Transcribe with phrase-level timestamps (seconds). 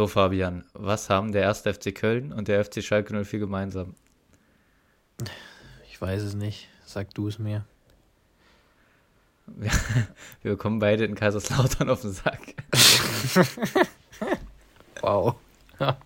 [0.00, 3.94] So, Fabian, was haben der erste FC Köln und der FC Schalke 04 gemeinsam?
[5.90, 6.70] Ich weiß es nicht.
[6.86, 7.66] Sag du es mir.
[9.46, 9.70] Wir,
[10.42, 12.40] wir kommen beide in Kaiserslautern auf den Sack.
[15.02, 15.34] wow.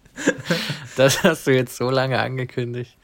[0.97, 2.99] Das hast du jetzt so lange angekündigt.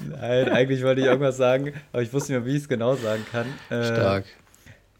[0.00, 2.94] Nein, eigentlich wollte ich irgendwas sagen, aber ich wusste nicht mehr, wie ich es genau
[2.96, 3.46] sagen kann.
[3.70, 4.24] Äh, Stark.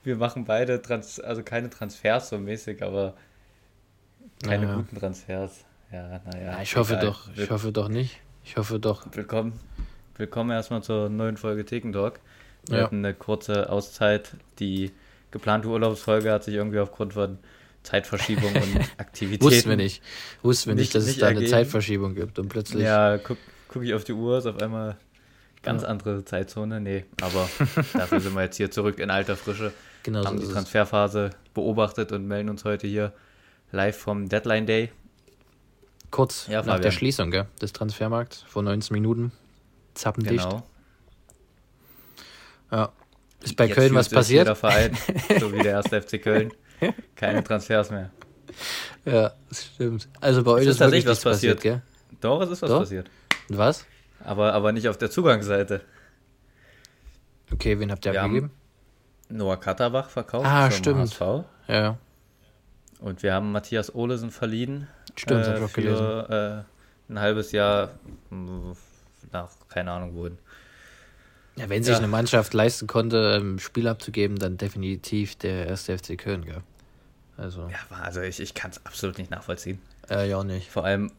[0.03, 3.15] Wir machen beide, Trans also keine Transfers so mäßig, aber
[4.43, 4.77] keine Naja.
[4.77, 5.65] guten Transfers.
[5.93, 6.53] Ja, naja.
[6.53, 7.07] Ja, ich hoffe egal.
[7.07, 7.29] doch.
[7.37, 8.21] Ich hoffe doch nicht.
[8.45, 9.07] Ich hoffe doch.
[9.13, 9.53] Willkommen.
[10.17, 12.21] Willkommen erstmal zur neuen Folge Theken Talk.
[12.69, 12.85] Wir Ja.
[12.85, 14.33] hatten eine kurze Auszeit.
[14.59, 14.91] Die
[15.31, 17.39] geplante Urlaubsfolge hat sich irgendwie aufgrund von
[17.83, 19.45] Zeitverschiebung und Aktivitäten.
[19.51, 20.03] Wussten wir nicht.
[20.43, 21.51] Wussten wir nicht, Nicht- dass es nicht da eine ergeben.
[21.51, 22.83] Zeitverschiebung gibt und plötzlich.
[22.85, 24.97] Ja, guck, guck ich auf die Uhr, ist auf einmal
[25.63, 25.89] ganz Ja.
[25.89, 26.81] andere Zeitzone.
[26.81, 27.49] Nee, aber
[27.95, 29.73] dafür sind wir jetzt hier zurück in alter Frische.
[30.03, 30.55] genau haben so die ist es.
[30.55, 33.13] Transferphase beobachtet und melden uns heute hier
[33.73, 34.91] live vom Deadline Day.
[36.11, 36.91] Kurz Ja, nach der.
[36.91, 39.33] Schließung gell, des Transfermarkts vor 19 Minuten.
[39.95, 40.45] Zappendicht.
[40.49, 40.63] Genau.
[42.71, 42.93] Ja.
[43.43, 44.43] Ist bei Jetzt Köln was passiert?
[44.47, 44.97] Jeder Verein,
[45.41, 46.53] so wie der erste FC Köln.
[47.17, 48.11] Keine Transfers mehr.
[49.05, 50.09] Ja, das stimmt.
[50.21, 51.83] Also bei euch ist ist wirklich tatsächlich was passiert, passiert.
[52.11, 52.19] gell?
[52.21, 52.81] Doch, es ist was Doch?
[52.81, 53.11] passiert.
[53.49, 53.85] Und was?
[54.25, 55.81] Aber, aber nicht auf der Zugangsseite.
[57.53, 58.51] Okay, wen habt ihr Wir abgegeben?
[59.29, 61.01] Noah Katterbach verkauft Ah, stimmt.
[61.01, 61.45] HSV.
[61.69, 61.99] Ja,
[63.03, 64.87] Und wir haben Matthias Ohlesen verliehen.
[65.17, 66.05] Stimmt, äh, ich auch gelesen.
[66.31, 66.63] äh,
[67.13, 67.91] ein halbes Jahr
[68.31, 68.75] mh,
[69.33, 70.39] nach, keine Ahnung wohin.
[71.57, 71.99] ja wenn sich Ja.
[71.99, 76.63] eine Mannschaft leisten konnte, ein Spiel abzugeben, dann definitiv der erste FC Köln, gell?
[77.37, 79.81] Also, Ja, also ich, ich kann es absolut nicht nachvollziehen.
[80.09, 80.71] äh, ja auch nicht.
[80.71, 81.11] Vor allem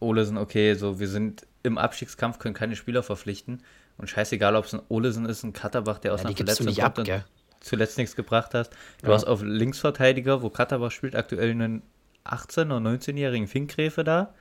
[0.00, 3.62] Olesen, okay, so wir sind im Abstiegskampf, können keine Spieler verpflichten.
[3.98, 6.94] Und scheißegal, ob es ein Olesen ist, ein Katterbach, der aus Ja, einer Verletzung ab,
[6.94, 7.24] kommt und gell?
[7.60, 8.72] Zuletzt nichts gebracht hast.
[9.02, 9.14] Du Ja.
[9.14, 11.82] hast auf Linksverteidiger, wo Katterbach spielt, aktuell einen
[12.24, 14.34] 18- oder 19-jährigen Finkgräfe da.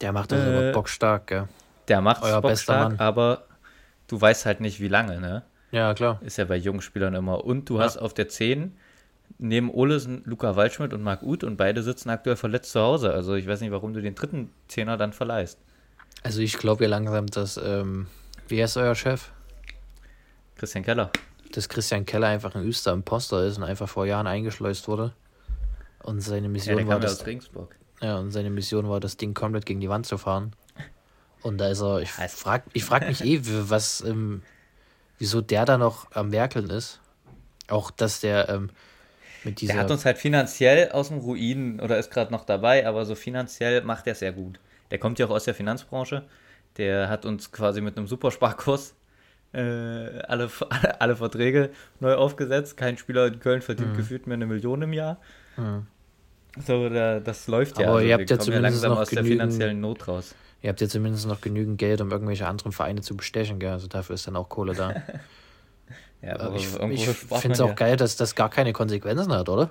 [0.00, 1.48] Der macht das Äh, aber bockstark, gell?
[1.88, 2.98] Der macht Euer bester bockstark, Mann.
[3.00, 3.44] aber
[4.08, 5.42] du weißt halt nicht, wie lange, ne?
[5.70, 6.20] Ja, klar.
[6.22, 7.44] Ist ja bei jungen Spielern immer.
[7.44, 7.84] Und du Ja.
[7.84, 8.76] hast auf der 10
[9.38, 13.12] neben Olesen Luca Waldschmidt und Marc Uth und beide sitzen aktuell verletzt zu Hause.
[13.12, 15.58] Also ich weiß nicht, warum du den dritten Zehner dann verleihst.
[16.22, 18.06] Also ich glaube ja langsam, dass, ähm,
[18.48, 19.30] wie heißt euer Chef?
[20.56, 21.10] Christian Keller.
[21.52, 25.12] Dass Christian Keller einfach ein üster Imposter ist und einfach vor Jahren eingeschleust wurde.
[26.02, 27.24] Und seine Ja, Mission der war ja das,
[28.00, 30.52] ja, und seine Mission war, das Ding komplett gegen die Wand zu fahren.
[31.42, 34.42] Und da ist er, ich frag, ich frag mich eh, was, ähm,
[35.18, 37.00] wieso der da noch am Werkeln ist.
[37.68, 38.70] Auch, dass der ähm,
[39.44, 39.74] mit dieser.
[39.74, 43.14] Der hat uns halt finanziell aus dem Ruin oder ist gerade noch dabei, aber so
[43.14, 44.60] finanziell macht er es sehr gut.
[44.90, 46.24] Der kommt ja auch aus der Finanzbranche.
[46.76, 48.94] Der hat uns quasi mit einem Supersparkurs
[49.52, 49.58] äh,
[50.28, 50.50] alle,
[50.98, 51.70] alle, Verträge
[52.00, 52.76] neu aufgesetzt.
[52.76, 53.96] Kein Spieler in Köln verdient Mhm.
[53.96, 55.18] gefühlt mehr eine Million im Jahr.
[55.56, 55.86] Hm.
[56.66, 57.88] So, da, das läuft ja.
[57.88, 60.34] Aber ihr wir habt ja zumindest langsam noch aus der genügend- finanziellen Not raus.
[60.62, 63.70] Ihr habt ja zumindest noch genügend Geld, um irgendwelche anderen Vereine zu bestechen, gell?
[63.72, 64.94] Also dafür ist dann auch Kohle da.
[66.22, 69.30] Ja, Aber ich irgendwo ich spart finde es auch geil, dass das gar keine Konsequenzen
[69.32, 69.70] hat, oder?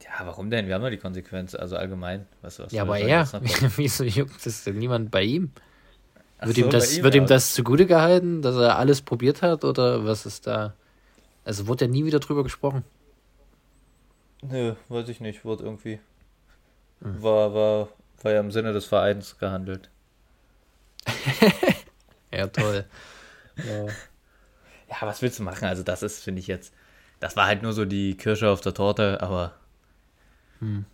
[0.00, 0.10] Ja.
[0.20, 0.68] ja, warum denn?
[0.68, 2.26] Wir haben ja die Konsequenz, also allgemein.
[2.40, 3.28] Was, was Ja, aber er,
[3.76, 5.50] wieso juckt es denn niemand bei ihm?
[6.38, 7.28] Ach Wird, so, ihm das, ihm, wird ihm ja.
[7.28, 10.74] das zugute gehalten, dass er alles probiert hat oder was ist da?
[11.44, 12.84] Also wurde ja nie wieder drüber gesprochen.
[14.42, 15.98] Nö, weiß ich nicht, wurde irgendwie.
[17.02, 17.22] Hm.
[17.22, 17.88] War, war,
[18.22, 19.90] war ja im Sinne des Vereins gehandelt.
[22.30, 22.84] Ja, toll.
[23.56, 25.64] Ja, was willst du machen?
[25.64, 26.72] Also, das ist, finde ich jetzt.
[27.20, 29.54] Das war halt nur so die Kirsche auf der Torte, aber.
[30.60, 30.84] Hm.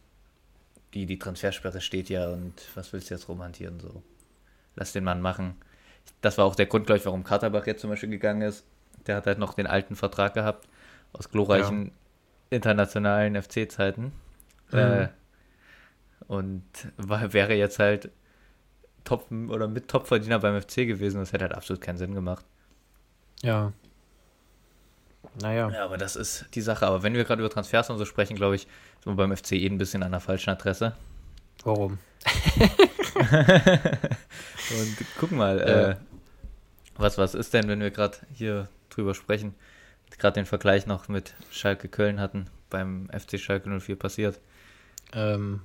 [0.94, 3.80] Die, die Transfersperre steht ja und was willst du jetzt rumhantieren?
[3.80, 4.02] So.
[4.76, 5.56] Lass den Mann machen.
[6.20, 8.64] Das war auch der Grund, glaube ich, warum Katterbach jetzt zum Beispiel gegangen ist.
[9.06, 10.66] Der hat halt noch den alten Vertrag gehabt
[11.12, 11.92] aus glorreichen
[12.50, 14.12] internationalen FC-Zeiten.
[14.70, 14.78] Mhm.
[14.78, 15.08] Äh,
[16.26, 16.64] und
[16.96, 18.10] war, wäre jetzt halt
[19.04, 21.20] Top oder mit Topverdiener beim FC gewesen.
[21.20, 22.44] Das hätte halt absolut keinen Sinn gemacht.
[23.42, 23.72] Ja.
[25.40, 25.70] Naja.
[25.70, 26.86] Ja, aber das ist die Sache.
[26.86, 28.62] Aber wenn wir gerade über Transfers und so sprechen, glaube ich,
[29.02, 30.94] sind wir beim FC eh ein bisschen an der falschen Adresse.
[31.64, 31.98] Warum?
[34.70, 35.90] Und guck mal, Ja.
[35.90, 35.96] äh,
[36.96, 39.54] was, was ist denn, wenn wir gerade hier drüber sprechen,
[40.18, 44.40] gerade den Vergleich noch mit Schalke Köln hatten, beim FC Schalke 04 passiert.
[45.12, 45.60] Ähm,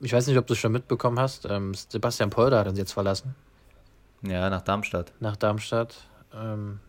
[0.00, 1.46] ich weiß nicht, ob du es schon mitbekommen hast.
[1.48, 3.34] Ähm, Sebastian Polder hat uns jetzt verlassen
[4.22, 5.12] Ja, nach Darmstadt.
[5.20, 5.96] nach Darmstadt.
[6.34, 6.80] Ähm,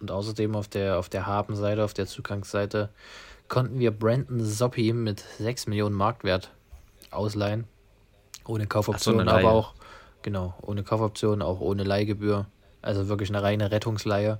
[0.00, 2.88] und außerdem auf der, auf der Habenseite, auf der Zugangsseite,
[3.48, 6.50] konnten wir Brandon Soppi mit 6 Millionen Marktwert
[7.10, 7.64] ausleihen.
[8.46, 9.74] Ohne Kaufoption, eine aber auch,
[10.22, 12.46] genau, ohne Kaufoption, auch ohne Leihgebühr.
[12.80, 14.38] Also wirklich eine reine Rettungsleihe.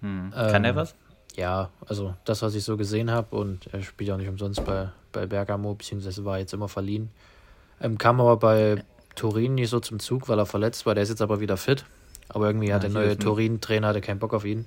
[0.00, 0.32] Hm.
[0.32, 0.94] Kann Ähm, er was?
[1.36, 4.64] Ja, also das, was ich so gesehen habe, und er spielt ja auch nicht umsonst
[4.64, 7.10] bei, bei Bergamo, beziehungsweise war jetzt immer verliehen.
[7.80, 8.84] Ähm, kam aber bei
[9.16, 10.94] Turin nicht so zum Zug, weil er verletzt war.
[10.94, 11.84] Der ist jetzt aber wieder fit.
[12.28, 14.66] Aber irgendwie hat Ja, der hier neue ist Turin-Trainer hatte keinen Bock auf ihn.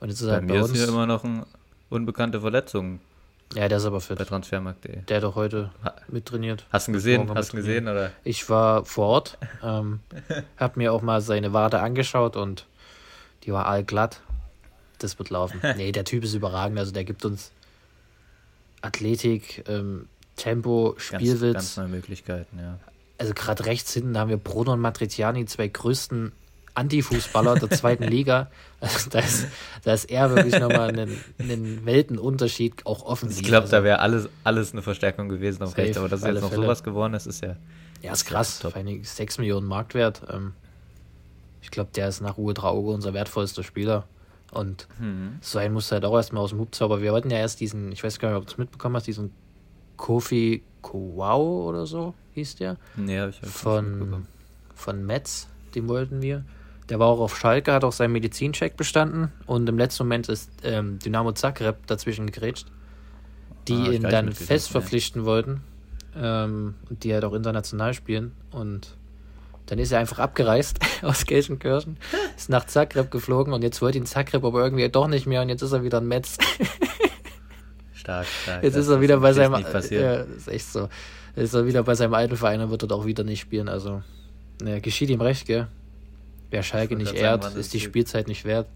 [0.00, 0.78] Und jetzt ist er Bei halt bei mir ist uns.
[0.78, 1.46] hier immer noch eine
[1.90, 3.00] unbekannte Verletzung
[3.54, 4.16] Ja, der ist aber fit.
[4.18, 5.02] bei Transfermarkt.de.
[5.02, 5.70] Der hat doch heute
[6.08, 6.66] mittrainiert.
[6.70, 7.34] Hast du ihn gesehen?
[7.34, 7.88] Hast du gesehen?
[7.88, 8.12] Oder?
[8.22, 10.00] Ich war vor Ort, ähm,
[10.56, 12.66] habe mir auch mal seine Wade angeschaut und
[13.44, 14.20] die war allglatt.
[14.98, 15.60] Das wird laufen.
[15.76, 16.78] Nee, der Typ ist überragend.
[16.78, 17.50] Also der gibt uns
[18.82, 20.06] Athletik, ähm,
[20.36, 21.54] Tempo, Ganz, Spielwitz.
[21.54, 22.78] ganz neue Möglichkeiten, ja.
[23.18, 26.32] Also gerade rechts hinten da haben wir Bruno und Matriciani, zwei größten
[26.74, 28.50] Antifußballer der zweiten Liga.
[28.80, 29.46] Also da ist,
[29.84, 33.40] da ist er wirklich nochmal einen, einen Weltenunterschied, auch offensiv.
[33.42, 36.22] Ich glaube, also, da wäre alles, alles eine Verstärkung gewesen auf Safe, rechts, aber dass
[36.22, 36.62] jetzt noch Fälle.
[36.62, 37.56] sowas geworden ist, ist ja.
[38.02, 38.60] Ja, ist krass.
[38.60, 38.72] Top.
[38.72, 40.22] Vor allem 6 Millionen Marktwert.
[40.32, 40.52] Ähm,
[41.60, 44.06] ich glaube, der ist nach Ruhe Trauge unser wertvollster Spieler.
[44.52, 45.38] Und Hm.
[45.42, 47.02] so einen musst du halt auch erstmal aus dem Hub zaubern.
[47.02, 49.30] Wir wollten ja erst diesen, ich weiß gar nicht, ob du es mitbekommen hast, diesen
[49.96, 52.76] Kofi Kowau oder so hieß der.
[52.96, 54.26] Nee, habe ich nicht Von,
[54.74, 56.44] von Metz, den wollten wir.
[56.90, 59.32] Der war auch auf Schalke, hat auch seinen Medizincheck bestanden.
[59.46, 62.66] Und im letzten Moment ist ähm, Dynamo Zagreb dazwischen gegrätscht,
[63.68, 64.72] die Ah, ihn dann fest nee.
[64.72, 65.62] verpflichten wollten.
[66.16, 68.32] Ähm, und die halt auch international spielen.
[68.50, 68.96] Und
[69.66, 71.96] dann ist er einfach abgereist aus Gelsenkirchen,
[72.36, 75.48] ist nach Zagreb geflogen und jetzt wollte ihn Zagreb aber irgendwie doch nicht mehr und
[75.48, 76.36] jetzt ist er wieder in Metz.
[77.94, 78.62] Stark, stark.
[78.64, 79.62] Jetzt ist er wieder bei seinem.
[79.90, 80.88] Ja, ist echt so.
[81.36, 83.68] Jetzt ist er wieder bei seinem alten Verein und wird dort auch wieder nicht spielen.
[83.68, 84.02] Also,
[84.62, 85.68] ne, geschieht ihm recht, gell?
[86.50, 87.80] Wer Schalke nicht sagen, ehrt, das ist die.
[87.80, 88.66] Spielzeit nicht wert.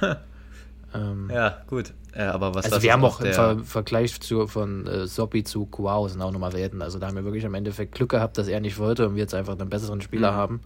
[0.94, 1.92] ähm, Ja, gut.
[2.12, 5.66] Äh, aber was also, wir haben auch im Ver Vergleich zu, von äh, Soppi zu
[5.66, 6.82] Kuau sind auch nochmal Welten.
[6.82, 9.20] Also, da haben wir wirklich im Endeffekt Glück gehabt, dass er nicht wollte und wir
[9.22, 10.36] jetzt einfach einen besseren Spieler Mhm.
[10.36, 10.60] haben.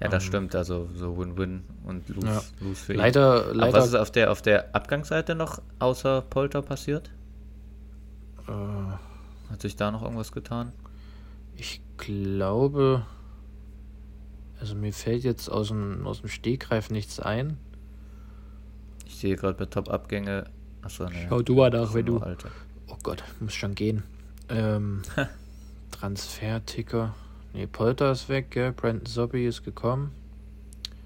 [0.00, 0.54] Ja, das ähm, stimmt.
[0.56, 2.42] Also so Win-Win und Lose, Ja.
[2.60, 2.98] lose für ihn.
[2.98, 3.78] Leider, Aber leider.
[3.78, 7.10] was ist auf der, auf der Abgangsseite noch außer Polter passiert?
[8.48, 8.52] äh,
[9.52, 10.72] Hat sich da noch irgendwas getan?
[11.56, 13.06] Ich glaube,
[14.64, 17.58] also mir fällt jetzt aus dem, aus dem Stegreif nichts ein.
[19.04, 20.44] Ich sehe gerade bei Top-Abgänge.
[20.80, 21.26] Achso, ne.
[21.28, 22.48] Schau du mal nach, wenn du- Alte.
[22.88, 24.04] Oh Gott, muss schon gehen.
[24.48, 25.02] Ähm,
[25.90, 27.14] Transfer-Ticker.
[27.52, 28.72] Nee, Polter ist weg, gell?
[28.72, 30.12] Brandon Sobby ist gekommen.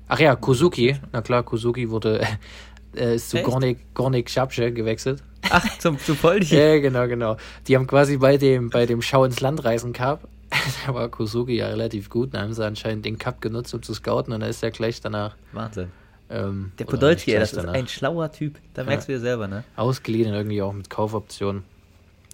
[0.07, 0.97] Ach ja, Kuzuki.
[1.11, 2.21] Na klar, Kuzuki wurde
[2.95, 3.43] äh, ist zu?
[3.43, 5.21] Gornik, Gornik Schabsche gewechselt.
[5.51, 6.47] Ach, zum, zu Poldi.
[6.57, 7.37] Ja, genau, genau.
[7.67, 10.29] Die haben quasi bei dem, bei dem Schau ins Land reisen Cup,
[10.87, 12.35] da war Kuzuki ja relativ gut.
[12.35, 15.01] Da haben sie anscheinend den Cup genutzt, um zu scouten und dann ist er gleich
[15.01, 15.37] danach.
[15.53, 15.91] Wahnsinn.
[16.31, 18.59] Ähm, Der Podolski, das ist danach, ein schlauer Typ.
[18.75, 19.65] Da merkst du ja selber, ne?
[19.77, 21.65] Ausgeliehen, irgendwie auch mit Kaufoption.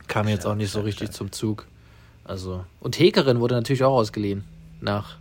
[0.08, 1.66] Kam jetzt auch nicht so richtig zum Zug.
[2.24, 2.64] Also.
[2.80, 4.44] Und Hekerin wurde natürlich auch ausgeliehen.
[4.80, 5.16] Nach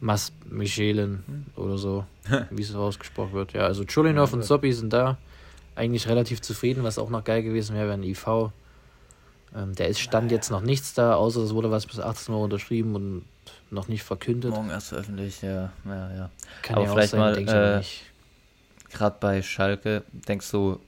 [0.00, 2.04] Mas Michelen oder so,
[2.50, 3.52] wie es ausgesprochen wird.
[3.54, 4.44] Ja, also Chulinov Ja, und.
[4.44, 5.16] Soppi sind da.
[5.76, 8.50] Eigentlich relativ zufrieden, was auch noch geil gewesen wäre, wäre ein IV.
[9.54, 12.40] Ähm, der ist stand jetzt noch nichts da, außer es wurde was bis 18 Uhr
[12.40, 13.24] unterschrieben und
[13.70, 14.50] noch nicht verkündet.
[14.50, 15.72] Morgen erst veröffentlicht, ja.
[15.84, 16.30] ja, ja.
[16.62, 17.82] Kann aber ja vielleicht sein, mal, äh.
[18.90, 20.78] Gerade bei Schalke, denkst du,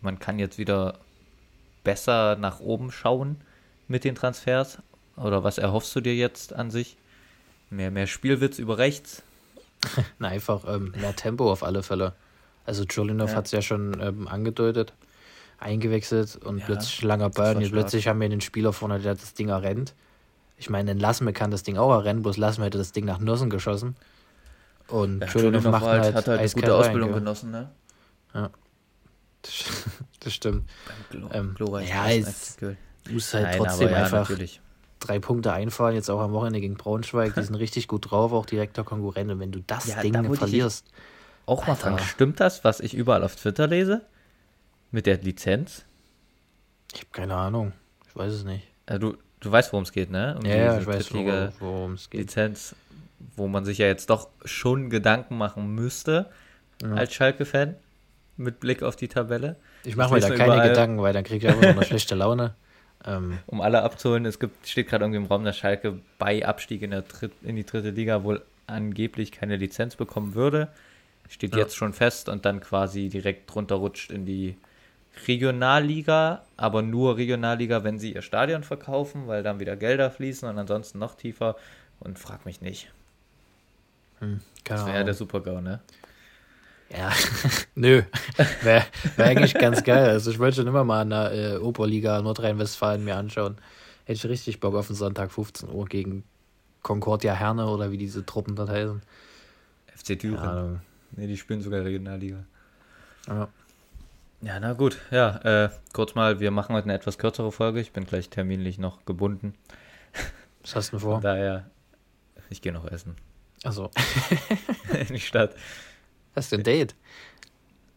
[0.00, 0.98] man kann jetzt wieder
[1.84, 3.36] besser nach oben schauen
[3.88, 4.78] mit den Transfers?
[5.16, 6.96] Oder was erhoffst du dir jetzt an sich?
[7.68, 9.22] Mehr, mehr Spielwitz über rechts?
[10.18, 12.14] Na, einfach ähm, mehr Tempo auf alle Fälle.
[12.64, 13.36] Also Jolinov Ja.
[13.36, 14.92] hat es ja schon ähm, angedeutet,
[15.62, 19.14] eingewechselt und Ja, plötzlich langer Ball und jetzt plötzlich haben wir einen Spieler vorne, der
[19.14, 19.94] das Ding errennt.
[20.56, 23.18] Ich meine, den Lassme kann das Ding auch errennen, bloß Lassme hätte das Ding nach
[23.18, 23.96] Nossen geschossen.
[24.88, 27.18] Und Ja, Jolinov macht halt, halt, hat halt eine gute rein, Ausbildung gell?
[27.20, 27.70] genossen, ne?
[29.42, 29.64] Das,
[30.20, 30.68] das stimmt.
[31.10, 32.06] Glo Ähm, ja,
[32.58, 32.76] Köln.
[33.10, 34.60] Muss halt Nein, trotzdem ja, einfach natürlich.
[35.00, 37.34] drei Punkte einfahren, jetzt auch am Wochenende gegen Braunschweig.
[37.34, 39.30] Die sind richtig gut drauf, auch direkter Konkurrent.
[39.32, 40.86] Und wenn du das Ja, da Ding ich- verlierst,
[41.46, 44.02] Auch mal fragen, stimmt das, was ich überall auf Twitter lese?
[44.92, 45.84] Mit der Lizenz?
[46.94, 47.72] ich habe keine Ahnung.
[48.08, 48.66] Ich weiß es nicht.
[48.86, 50.36] Äh, du, du weißt, worum es geht, ne?
[50.38, 51.12] Um Ja, ja, ich weiß,
[51.60, 52.20] worum es geht.
[52.20, 52.74] Lizenz,
[53.36, 56.28] wo man sich ja jetzt doch schon Gedanken machen müsste
[56.82, 56.92] Ja.
[56.92, 57.76] als Schalke-Fan
[58.36, 59.56] mit Blick auf die Tabelle.
[59.84, 62.14] Ich mache mir da keine überall- Gedanken, weil dann kriege ich einfach nur eine schlechte
[62.14, 62.54] Laune.
[63.04, 66.82] Ähm, Um alle abzuholen, es gibt, steht gerade irgendwie im Raum, dass Schalke bei Abstieg
[66.82, 70.68] in, der Dritt, in die dritte Liga wohl angeblich keine Lizenz bekommen würde.
[71.28, 71.60] Steht Ja.
[71.62, 74.56] jetzt schon fest und dann quasi direkt runterrutscht in die
[75.26, 80.58] Regionalliga, aber nur Regionalliga, wenn sie ihr Stadion verkaufen, weil dann wieder Gelder fließen und
[80.58, 81.56] ansonsten noch tiefer.
[82.00, 82.92] Und frag mich nicht.
[84.20, 85.14] hm, Das wäre ja der.
[85.14, 85.80] Super-GAU, ne?
[86.90, 87.10] Ja,
[87.74, 88.02] nö.
[88.62, 88.84] Wäre
[89.16, 90.10] wär eigentlich ganz geil.
[90.10, 93.56] Also ich wollte schon immer mal in der äh, Oberliga Nordrhein-Westfalen mir anschauen.
[94.04, 96.24] Hätte ich richtig Bock auf den Sonntag 15 Uhr gegen
[96.82, 99.00] Concordia Herne oder wie diese Truppen dort heißen.
[99.96, 100.24] FC.
[100.36, 100.80] Ahnung.
[101.12, 102.44] Ne, die spielen sogar Regionalliga.
[103.28, 103.48] Ja.
[104.42, 104.98] Ja, na gut.
[105.10, 107.80] Ja, äh, kurz mal, wir machen heute eine etwas kürzere Folge.
[107.80, 109.54] Ich bin gleich terminlich noch gebunden.
[110.62, 111.12] Was hast du denn vor?
[111.16, 111.70] Von daher,
[112.50, 113.16] ich gehe noch essen.
[113.62, 113.90] Also,
[115.08, 115.54] In die Stadt.
[116.34, 116.96] hast du ein Date?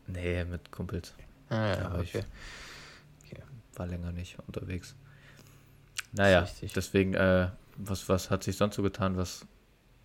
[0.08, 1.16] Nee, mit Kumpels.
[1.50, 2.26] Ah, ja, Aber ich- okay.
[3.76, 4.96] War länger nicht unterwegs.
[6.14, 9.18] Naja, deswegen, äh, was, was hat sich sonst so getan?
[9.18, 9.46] Was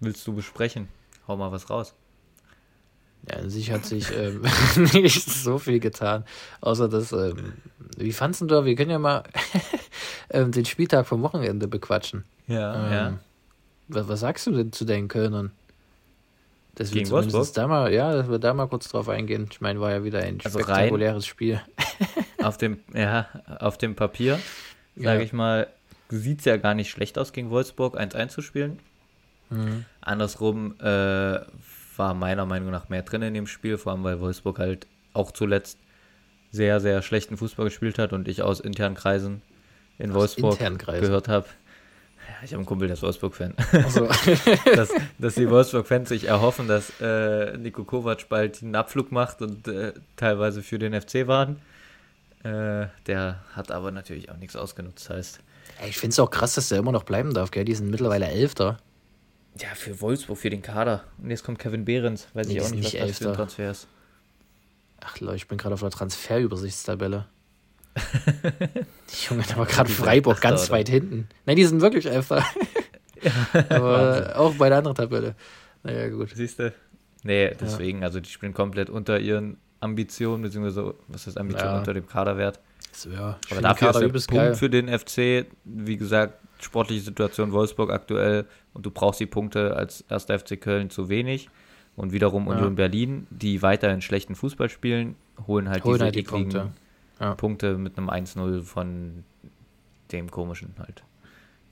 [0.00, 0.88] willst du besprechen?
[1.28, 1.94] Hau mal was raus.
[3.28, 4.42] Ja, an sich hat sich ähm,
[4.92, 6.24] nicht so viel getan,
[6.60, 7.52] außer dass, ähm,
[7.96, 9.24] wie fandst du, wir können ja mal
[10.30, 12.24] ähm, den Spieltag vom Wochenende bequatschen.
[12.46, 13.18] Ja, Ähm,
[13.88, 15.52] Was, was sagst du denn zu deinen Kölnern?
[16.76, 17.54] Dass wir Gegen zumindest Wolfsburg?
[17.56, 19.48] da mal, ja, dass wir da mal kurz drauf eingehen.
[19.50, 21.60] Ich meine, war ja wieder ein Also spektakuläres Spiel.
[22.42, 23.26] Auf dem, ja,
[23.58, 24.38] auf dem Papier,
[24.96, 25.24] sage Ja.
[25.24, 25.66] ich mal,
[26.08, 28.78] sieht es ja gar nicht schlecht aus, gegen Wolfsburg 1-1 zu spielen.
[29.50, 29.84] Mhm.
[30.00, 31.40] Andersrum äh,
[32.00, 35.32] war meiner Meinung nach mehr drin in dem Spiel, vor allem weil Wolfsburg halt auch
[35.32, 35.76] zuletzt
[36.50, 39.42] sehr, sehr schlechten Fußball gespielt hat und ich aus internen Kreisen
[39.98, 41.02] in Aus Wolfsburg Kreisen?
[41.02, 41.46] gehört habe.
[42.26, 43.54] Ja, ich habe einen Kumpel, der ist Wolfsburg-Fan.
[43.72, 44.08] Also,
[44.74, 49.68] dass, dass die Wolfsburg-Fans sich erhoffen, dass äh, Nico Kovac bald einen Abflug macht und
[49.68, 51.60] äh, teilweise für den FC waren.
[52.44, 55.10] Äh, der hat aber natürlich auch nichts ausgenutzt.
[55.10, 55.40] Heißt,
[55.86, 57.66] ich finde es auch krass, dass der immer noch bleiben darf, gell?
[57.66, 58.78] Die sind mittlerweile Elfter.
[59.58, 61.04] Ja, für Wolfsburg, für den Kader.
[61.22, 62.28] Und jetzt kommt Kevin Behrens.
[62.34, 63.34] Weiß Nee, ich auch sind nicht, was nicht das für ein.
[63.34, 63.88] Transfer ist.
[65.00, 67.26] Ach Leute, ich bin gerade auf der Transferübersichtstabelle.
[69.28, 70.72] Junge, da war gerade Freiburg Achter, ganz oder?
[70.78, 71.28] weit hinten.
[71.46, 72.44] Nein, die sind wirklich Elfter.
[73.68, 75.34] Aber auch bei der anderen Tabelle.
[75.82, 76.30] Naja, gut.
[76.34, 76.72] Siehst du?
[77.22, 81.78] Nee, deswegen, also die spielen komplett unter ihren Ambitionen, beziehungsweise, was ist Ambition Ja.
[81.78, 82.60] unter dem Kaderwert.
[82.92, 84.54] So, ja, Aber dafür Kader ist der Punkt geil.
[84.54, 90.02] für den FC, wie gesagt, sportliche Situation Wolfsburg aktuell und du brauchst die Punkte als
[90.02, 91.48] erster FC Köln zu wenig.
[91.96, 92.56] Und wiederum Ja.
[92.56, 96.70] Union Berlin, die weiterhin schlechten Fußball spielen, holen halt Holen diese halt die Punkte.
[97.18, 97.34] Ja.
[97.34, 99.24] Punkte mit einem 1-0 von
[100.12, 101.02] dem komischen halt.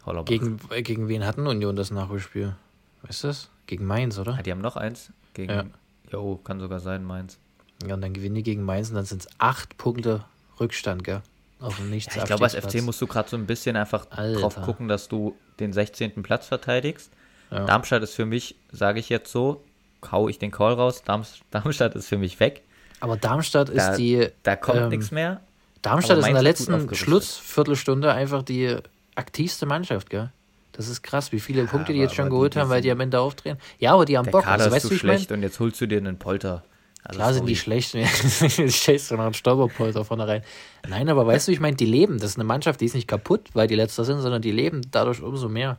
[0.05, 0.29] Hollerbach.
[0.29, 2.57] Gegen, gegen wen hatten Union das Nachholspiel?
[3.03, 3.51] Weißt du das?
[3.67, 4.37] Gegen Mainz, oder?
[4.39, 5.53] Ah, die haben noch eins gegen.
[5.53, 5.65] Ja.
[6.13, 7.39] Jo, kann sogar sein, Mainz.
[7.87, 10.25] Ja, und dann gewinnen die gegen Mainz und dann sind es acht Punkte
[10.59, 11.23] Rückstand, gell?
[11.61, 14.07] Auf dem nichts Ja, ich glaube, als FC musst du gerade so ein bisschen einfach
[14.11, 14.41] Alter.
[14.41, 16.23] drauf gucken, dass du den 16.
[16.23, 17.11] Platz verteidigst.
[17.51, 17.65] Ja.
[17.65, 19.65] Darmstadt ist für mich, sage ich jetzt so,
[20.13, 22.63] hau ich den Call raus, Darms, Darmstadt ist für mich weg.
[23.01, 24.29] Aber Darmstadt ist Da- die.
[24.43, 25.41] Da kommt ähm, nichts mehr.
[25.83, 26.95] Darmstadt ist in der ist letzten.
[26.95, 28.77] Schlussviertelstunde einfach die
[29.15, 30.31] aktivste Mannschaft, gell?
[30.73, 33.01] Das ist krass, wie viele Punkte die jetzt schon geholt die- haben, weil die am
[33.01, 33.59] Ende aufdrehen.
[33.79, 34.45] Ja, aber die haben Der Bock.
[34.45, 36.63] Kader Also, ist weißt zu du, ich schlecht und jetzt holst du dir einen Polter.
[37.09, 37.91] Also, klar sind die schlecht.
[38.69, 40.43] Stellst du noch einen Stolperpolter vorne rein.
[40.89, 42.19] Nein, aber weißt du, ich meine, die leben.
[42.19, 44.83] Das ist eine Mannschaft, die ist nicht kaputt, weil die letzter sind, sondern die leben
[44.91, 45.79] dadurch umso mehr.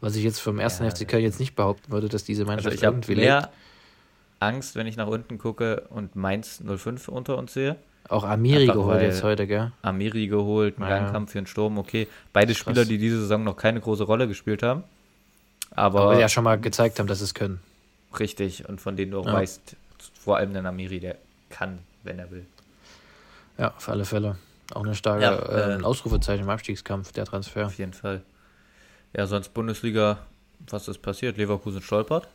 [0.00, 2.52] Was ich jetzt vom ersten Ja, FC Köln jetzt nicht behaupten würde, dass diese Also
[2.52, 3.48] Mannschaft ich habe irgendwie mehr lebt.
[4.40, 7.76] Angst, wenn ich nach unten gucke und Mainz 05 unter uns sehe.
[8.08, 9.70] Auch Amiri einfach geholt jetzt heute, gell?
[9.82, 10.96] Amiri geholt, einen Ja.
[11.00, 12.08] Langkampf für einen Sturm, okay.
[12.32, 12.60] Beide Krass.
[12.60, 14.82] Spieler, die diese Saison noch keine große Rolle gespielt haben.
[15.72, 17.60] Aber, Aber ja schon mal gezeigt haben, dass sie es können.
[18.18, 19.34] richtig, und von denen du auch Ja.
[19.34, 21.16] weißt, vor allem den Amiri, der
[21.48, 22.46] kann, wenn er will.
[23.58, 24.36] Ja, auf alle Fälle.
[24.72, 27.66] Auch eine starke Ja, äh, Ausrufezeichen im Abstiegskampf, der Transfer.
[27.66, 28.22] Auf jeden Fall.
[29.12, 30.18] Ja, sonst Bundesliga,
[30.68, 31.36] was ist passiert?
[31.36, 32.28] Leverkusen stolpert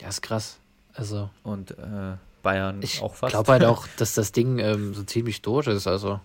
[0.00, 0.58] Ja, ist krass.
[0.94, 3.32] Also, und äh, Bayern ich auch fast.
[3.32, 5.86] glaube halt auch, dass das Ding ähm, so ziemlich durch ist.
[5.86, 6.20] Also,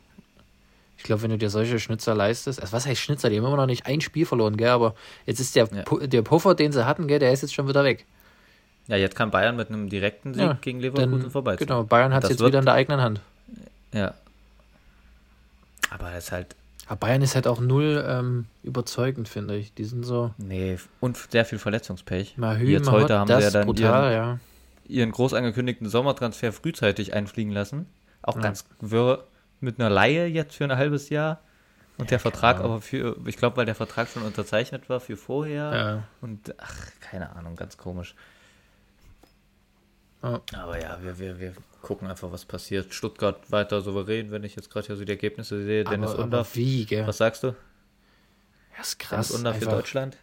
[0.98, 3.30] ich glaube, wenn du dir solche Schnitzer leistest, also was heißt Schnitzer?
[3.30, 4.70] Die haben immer noch nicht ein Spiel verloren, gell?
[4.70, 5.84] Aber jetzt ist der, Ja.
[6.08, 8.06] Der Puffer, den sie hatten, gell, der ist jetzt schon wieder weg.
[8.88, 11.56] Ja, jetzt kann Bayern mit einem direkten Sieg Ja, gegen Leverkusen vorbei.
[11.56, 13.22] genau, Bayern hat es jetzt wird- wieder in der eigenen Hand.
[13.94, 14.14] Ja.
[15.90, 16.56] Aber das ist halt,
[16.88, 19.74] Aber Bayern ist halt auch null ähm, überzeugend, finde ich.
[19.74, 22.38] Die sind so nee, und sehr viel Verletzungspech.
[22.38, 24.40] Mahü, Jetzt Mahot, heute haben das sie ja dann brutal, ihren, ja.
[24.88, 27.86] ihren groß angekündigten Sommertransfer frühzeitig einfliegen lassen.
[28.22, 28.42] Auch Ja.
[28.42, 29.24] ganz wirr
[29.62, 31.40] mit einer Laie jetzt für ein halbes Jahr.
[32.00, 32.72] Und der Vertrag Ahnung.
[32.72, 35.74] aber für, ich glaube, weil der Vertrag schon unterzeichnet war für vorher.
[35.76, 36.04] ja.
[36.22, 38.16] Und ach, keine Ahnung, ganz komisch.
[40.24, 40.42] Ja.
[40.54, 42.94] Aber ja, wir, wir, wir gucken einfach, was passiert.
[42.94, 45.84] Stuttgart weiter souverän, wenn ich jetzt gerade hier so die Ergebnisse sehe.
[45.84, 47.06] Dennis aber, aber Undaff, wie, gell?
[47.06, 47.48] was sagst du?
[47.48, 47.54] Ja,
[48.82, 49.32] ist Dennis krass.
[49.32, 49.78] Undaff für einfach.
[49.80, 50.18] Deutschland.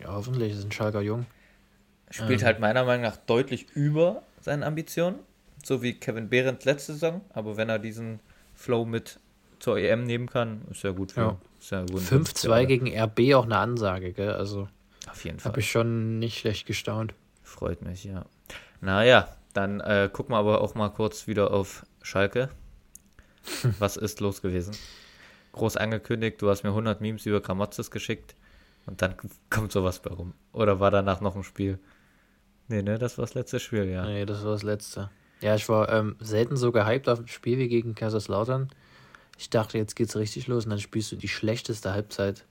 [0.00, 1.26] Ja, hoffentlich, das ist ein Schalker Jung.
[2.10, 2.46] Spielt Ähm.
[2.46, 5.18] halt meiner Meinung nach deutlich über seinen Ambitionen.
[5.64, 7.22] So wie Kevin Behrendt letzte Saison.
[7.32, 8.20] Aber wenn er diesen
[8.54, 9.18] Flow mit
[9.60, 11.38] zur EM nehmen kann, ist ja gut für Ja.
[11.70, 14.32] ja gut 5-2 gegen RB auch eine Ansage, gell?
[14.32, 14.68] Also
[15.10, 15.52] Auf jeden Fall.
[15.52, 17.14] habe ich schon nicht schlecht gestaunt.
[17.42, 18.26] Freut mich, ja.
[18.84, 22.50] Naja, dann äh, gucken wir aber auch mal kurz wieder auf Schalke.
[23.78, 24.76] Was ist los gewesen?
[25.52, 28.34] Groß angekündigt, du hast mir 100 Memes über Gramozis geschickt
[28.84, 29.14] und dann
[29.48, 30.34] kommt sowas bei rum.
[30.52, 31.78] Oder war danach noch ein Spiel?
[32.68, 34.04] Nee, ne, das war das letzte Spiel, ja.
[34.04, 35.10] Nee, das war das letzte.
[35.40, 38.68] Ja, ich war ähm, selten so gehypt auf ein Spiel wie gegen Kaiserslautern.
[39.38, 42.44] Ich dachte, jetzt geht's richtig los und dann spielst du die schlechteste Halbzeit.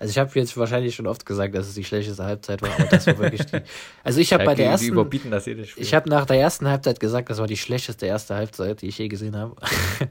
[0.00, 2.84] Also ich habe jetzt wahrscheinlich schon oft gesagt, dass es die schlechteste Halbzeit war, aber
[2.84, 3.60] das war wirklich die.
[4.04, 5.82] Also ich habe bei der Die ersten, überbieten das jedes Spiel.
[5.82, 8.98] ich habe nach der ersten Halbzeit gesagt, das war die schlechteste erste Halbzeit, die ich
[8.98, 9.56] je gesehen habe.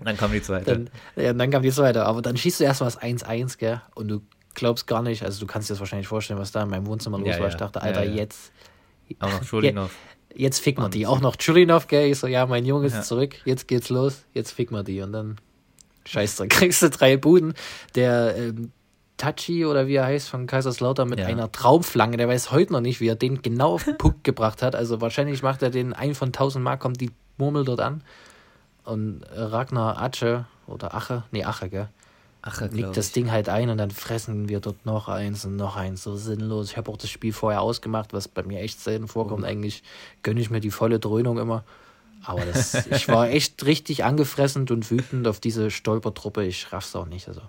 [0.04, 0.66] Dann kam die zweite.
[0.66, 2.06] Dann, ja, dann kam die zweite.
[2.06, 3.82] Aber dann schießt du erstmal das 1-1, gell?
[3.96, 4.22] Und du
[4.56, 7.18] glaubst gar nicht, also du kannst dir das wahrscheinlich vorstellen, was da in meinem Wohnzimmer
[7.18, 7.42] los Ja, war.
[7.44, 7.48] ja.
[7.50, 8.52] Ich dachte, Alter, jetzt.
[9.20, 9.92] Auch noch Schulinov.
[10.36, 11.08] Jetzt fick man die.
[11.08, 12.12] Auch noch Chulinov, gell?
[12.12, 15.02] Ich so, ja, mein Junge ist zurück, jetzt geht's los, jetzt fick man die.
[15.02, 15.38] Und dann,
[16.06, 17.54] scheiß dran, kriegst du drei Buden.
[17.96, 18.72] Der ähm,
[19.18, 21.26] Tachi oder wie er heißt von Kaiserslautern mit Ja.
[21.26, 24.62] einer Traumflanke, der weiß heute noch nicht, wie er den genau auf den Punkt gebracht
[24.62, 24.76] hat.
[24.76, 28.04] Also wahrscheinlich macht er den ein von 1000 Mark, kommt die Murmel dort an.
[28.84, 31.90] Und Ragnar Ache oder Ache, nee, Ache, gell?
[32.42, 33.12] Ach, glaub legt das.
[33.12, 36.04] Ding halt ein und dann fressen wir dort noch eins und noch eins.
[36.04, 36.70] So sinnlos.
[36.72, 39.44] Ich habe auch das Spiel vorher ausgemacht, was bei mir echt selten vorkommt.
[39.44, 39.48] Oh.
[39.48, 39.84] Eigentlich
[40.24, 41.66] gönne ich mir die volle Dröhnung immer.
[42.24, 46.46] Aber das, ich war echt richtig angefressen und wütend auf diese Stolpertruppe.
[46.46, 47.28] Ich raff's auch nicht.
[47.28, 47.42] Also.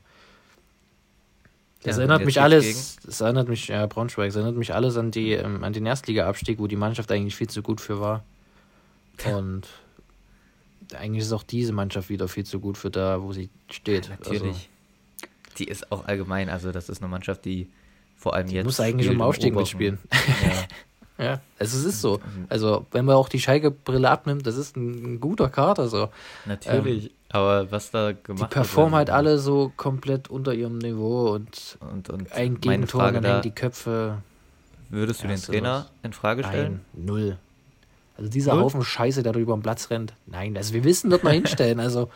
[1.83, 5.11] Das Ja, erinnert mich alles, das erinnert mich, ja, Braunschweig, das erinnert mich alles an,
[5.11, 8.25] die, ähm, an den Erstliga-Abstieg, wo die Mannschaft eigentlich viel zu gut für war.
[9.25, 9.69] Und
[10.95, 14.09] eigentlich ist auch diese Mannschaft wieder viel zu gut für da, wo sie steht.
[14.09, 14.43] Natürlich.
[14.43, 14.59] Also,
[15.59, 17.69] die ist auch allgemein, also das ist eine Mannschaft, die
[18.17, 18.65] vor allem jetzt.
[18.65, 19.99] muss eigentlich im Aufstieg mitspielen.
[20.13, 20.65] Ja.
[21.21, 22.19] Ja, also es ist so.
[22.19, 22.47] Mhm.
[22.49, 25.89] Also, wenn man auch die Schalke-Brille abnimmt, das ist ein, ein guter Kader.
[25.89, 26.11] So.
[26.47, 30.79] Natürlich, aber was da gemacht Ähm, Die wird, performen halt alle so komplett unter ihrem
[30.79, 34.23] Niveau und Und, und ein Gegentor, Frage dann da, hängen die Köpfe.
[34.89, 35.93] würdest du Ja, den Trainer was.
[36.05, 36.81] in Frage stellen?
[36.95, 37.39] Nein, null.
[38.17, 38.65] Also dieser Null?
[38.65, 40.15] Haufen Scheiße, der da über den Platz rennt.
[40.27, 41.79] Nein, also wir wissen dort mal hinstellen.
[41.79, 42.11] Also,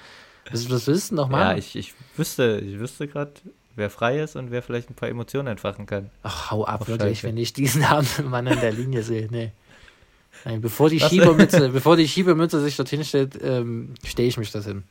[0.50, 1.50] was, was du noch machen?
[1.52, 3.30] Ja, ich, ich wüsste, ich wüsste gerade,
[3.76, 6.10] wer frei ist und wer vielleicht ein paar Emotionen entfachen kann.
[6.24, 7.36] Ach, hau ab, Auf wirklich, Schalke.
[7.36, 9.28] wenn ich diesen armen Mann an der Linie sehe.
[9.30, 9.52] Nee.
[10.44, 10.98] Nein, bevor die?
[10.98, 14.82] Schiebermütze, bevor die Schiebermütze sich dorthin stellt, ähm, stehe ich mich das hin.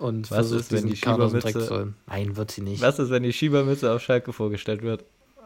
[0.00, 1.92] Und Was versuche ist, wenn die Schiebermütze-.
[2.06, 2.82] Nein, wird sie nicht.
[2.82, 5.04] Was ist, wenn die Schiebermütze auf Schalke vorgestellt wird?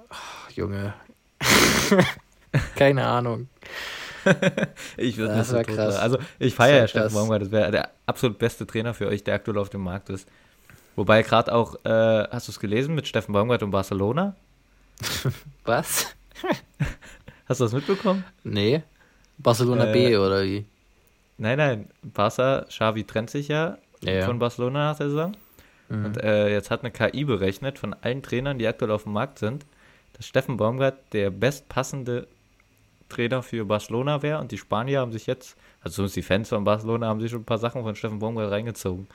[0.08, 0.94] Ach, Junge.
[2.76, 3.48] Keine Ahnung.
[4.96, 5.96] Ich würde Das so krass.
[5.96, 7.12] Also ich feiere ja Steffen.
[7.14, 10.26] Baumgart, das wäre der absolut beste Trainer für euch, der aktuell auf dem Markt ist.
[10.96, 14.34] Wobei gerade auch, äh, hast du es gelesen mit Steffen Baumgart und Barcelona?
[15.66, 16.14] Was?
[17.46, 18.24] Hast du das mitbekommen?
[18.44, 18.82] Nee.
[19.36, 20.64] Barcelona Äh, B oder wie?
[21.36, 21.90] Nein, nein.
[22.02, 25.36] Barca, Xavi trennt sich ja, Ja, von Barcelona nach der Saison.
[25.88, 26.04] Mhm.
[26.04, 29.38] Und äh, jetzt hat eine KI berechnet von allen Trainern, die aktuell auf dem Markt
[29.38, 29.66] sind,
[30.14, 32.26] dass Steffen Baumgart der bestpassende
[33.08, 36.64] Trainer für Barcelona wäre und die Spanier haben sich jetzt, also zumindest die Fans von
[36.64, 39.06] Barcelona, haben sich schon ein paar Sachen von Steffen Baumgart reingezogen.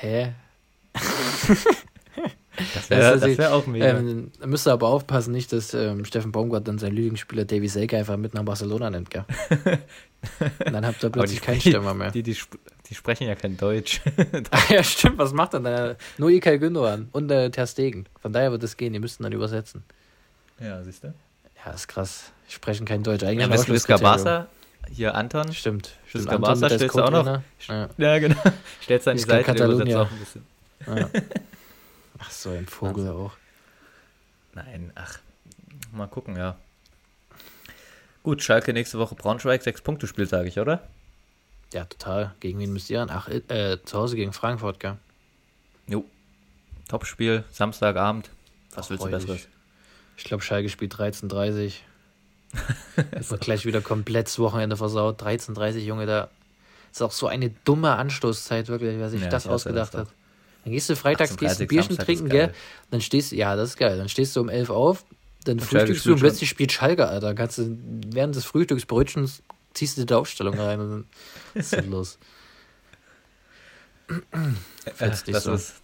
[0.00, 0.32] Hä?
[2.74, 3.98] Das wäre ist das wär auch mega.
[3.98, 7.96] Ähm, müsst ihr aber aufpassen, nicht, dass ähm, Steffen Baumgart dann seinen Lieblingsspieler Davy Selke
[7.98, 9.24] einfach mit nach Barcelona nimmt, gell?
[10.64, 12.10] Und dann habt ihr plötzlich keinen Stürmer mehr.
[12.12, 14.00] Die, die, sp- die sprechen ja kein Deutsch.
[14.50, 15.96] Ah, ja, stimmt, was macht dann da?
[16.18, 18.06] Nur Ilkay Gündogan und äh, Ter Stegen.
[18.22, 19.82] Von daher wird es gehen, die müssten dann übersetzen.
[20.60, 21.12] ja, siehst du?
[21.66, 22.30] Ja, ist krass.
[22.48, 23.24] Die sprechen kein Deutsch.
[23.24, 24.24] Eigentlich Ja, Visca Ausschlusskriterium.
[24.24, 24.46] Barca,
[24.92, 25.52] hier Anton.
[25.52, 25.90] Stimmt.
[26.06, 26.28] stimmt.
[26.28, 27.40] Anton Barca stellst du auch noch.
[27.68, 27.88] Ja.
[27.96, 28.36] Ja, genau.
[28.82, 30.46] Stellst an die Seite, der übersetzt auch ein bisschen.
[30.86, 31.08] Ja.
[32.24, 33.32] Ach so, ein Vogel auch.
[34.54, 35.18] Nein, ach,
[35.92, 36.56] mal gucken, ja.
[38.22, 40.88] Gut, Schalke nächste Woche Braunschweig, sechs Punkte Spiel, sage ich, oder?
[41.72, 42.34] Ja, total.
[42.40, 43.10] Gegen wen müsst ihr ran?
[43.10, 44.96] Ach, äh, zu Hause gegen Frankfurt, gell?
[45.86, 46.04] Jo.
[46.88, 48.30] Topspiel, Samstagabend.
[48.74, 49.10] Was willst du.
[49.10, 49.48] Besseres?
[50.16, 51.74] Ich glaube, Schalke spielt 13.30
[53.10, 55.20] Es wird gleich wieder komplett das Wochenende versaut.
[55.22, 56.30] 13.30 Junge, da
[56.92, 60.08] ist auch so eine dumme Anstoßzeit, wirklich, wer sich Ja, das ausgedacht hat.
[60.64, 62.54] Dann gehst du freitags, gehst ein 18:30 Bierchen Samstag trinken, gell?
[62.90, 63.98] Dann stehst du, ja, das ist geil.
[63.98, 65.04] Dann stehst du um 11 auf,
[65.44, 67.34] dann Schalke frühstückst du und plötzlich spielt Schalke, Alter.
[67.34, 67.76] Kannst du
[68.08, 69.42] während des Frühstücksbrötchens
[69.74, 71.04] ziehst du die Aufstellung rein und dann
[71.54, 72.18] ist denn los.
[74.08, 75.54] Nicht das so.
[75.54, 75.74] ist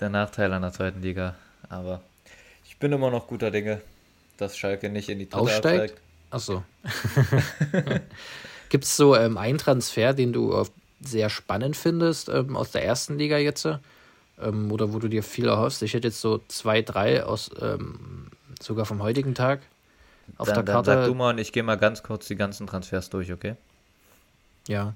[0.00, 1.34] der Nachteil an der zweiten Liga.
[1.68, 2.02] Aber
[2.64, 3.80] ich bin immer noch guter Dinge,
[4.36, 5.92] dass Schalke nicht in die dritte Aufsteigt?
[5.92, 6.00] absteigt.
[6.30, 6.62] Ach so.
[8.68, 10.64] Gibt es so ähm, einen Transfer, den du äh,
[11.00, 13.68] sehr spannend findest ähm, aus der ersten Liga jetzt?
[14.40, 15.82] Ähm, oder wo du dir viel erhoffst?
[15.82, 18.28] Ich hätte jetzt so zwei, drei aus ähm,
[18.60, 19.60] sogar vom heutigen Tag
[20.38, 21.08] auf Dann, der dann sag Karte.
[21.08, 23.56] du mal und ich gehe mal ganz kurz die ganzen Transfers durch, okay?
[24.68, 24.94] Ja.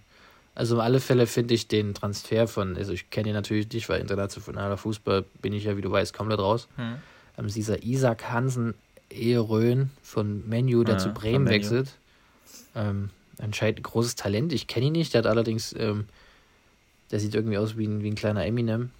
[0.54, 3.88] Also in alle Fälle finde ich den Transfer von, also ich kenne ihn natürlich nicht,
[3.88, 6.66] weil internationaler Fußball bin ich ja, wie du weißt, komplett raus.
[6.76, 6.96] Hm.
[7.38, 8.74] Ähm, dieser Isaac Hansen
[9.10, 11.92] Ehrön von Menu, der Ja, zu von Bremen wechselt.
[12.74, 14.52] Ähm, anscheinend ein großes Talent.
[14.52, 16.06] Ich kenne ihn nicht, der hat allerdings, ähm,
[17.10, 18.90] der sieht irgendwie aus wie ein, wie ein kleiner Eminem.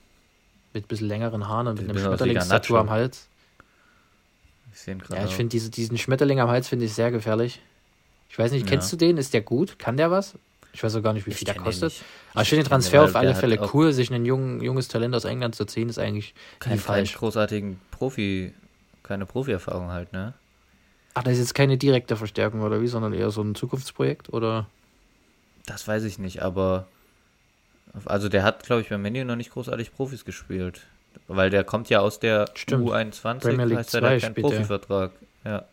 [0.79, 3.27] Mit ein bisschen längeren Haaren und mit einem Schmetterlingstattoo am Hals.
[4.73, 5.21] Ich sehe ihn gerade.
[5.21, 7.61] Ja, ich finde diese, diesen Schmetterling am Hals finde ich sehr gefährlich.
[8.31, 8.69] Ich weiß nicht, Ja.
[8.69, 9.17] kennst du den?
[9.17, 9.77] Ist der gut?
[9.81, 10.35] Kann der was?
[10.73, 11.95] Ich weiß auch gar nicht, wie viel der kostet.
[12.33, 13.93] Aber ich finde den Transfer auf alle Fälle cool.
[13.93, 17.15] Sich ein jung, junges Talent aus England zu ziehen, ist eigentlich kein falsch.
[17.17, 18.55] großartigen Profi,
[19.03, 20.35] keine Profi-Erfahrung halt, ne?
[21.15, 24.69] Ach, das ist jetzt keine direkte Verstärkung oder wie, sondern eher so ein Zukunftsprojekt oder?
[25.67, 26.87] Das weiß ich nicht, aber
[28.05, 30.83] also der hat, glaube ich, beim Menu noch nicht großartig Profis gespielt.
[31.27, 32.89] Weil der kommt ja aus der Stimmt.
[32.89, 34.43] U21, Premier League heißt er, 2 der hat keinen er.
[34.43, 35.11] Profivertrag.
[35.45, 35.65] Ja.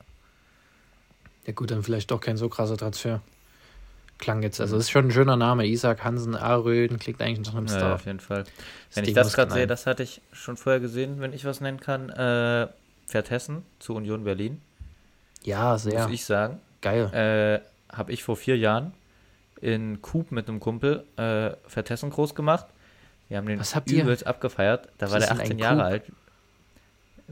[1.46, 3.22] Ja gut, dann vielleicht doch kein so krasser Transfer.
[4.18, 4.64] Klang jetzt, Mhm.
[4.64, 5.66] also es ist schon ein schöner Name.
[5.68, 7.96] Isaac Hansen, Aröden, klingt eigentlich nach einem ja, Star.
[7.96, 8.46] auf jeden Fall.
[8.94, 11.60] Wenn Ding ich das gerade sehe, das hatte ich schon vorher gesehen, wenn ich was
[11.62, 12.10] nennen kann.
[12.10, 12.68] Äh,
[13.08, 14.62] fährt Hessen zu Union Berlin,
[15.44, 16.60] Ja, sehr muss ich sagen.
[16.82, 17.62] geil.
[17.62, 18.94] Äh, Habe ich vor vier Jahren
[19.62, 22.66] in Coop mit einem Kumpel äh, Fährt Hessen groß gemacht.
[23.30, 24.04] Wir haben den Was habt ihr?
[24.04, 24.90] übelst abgefeiert.
[24.98, 25.86] Da Was war der denn ein 18 Jahre Coop?
[25.86, 26.04] alt.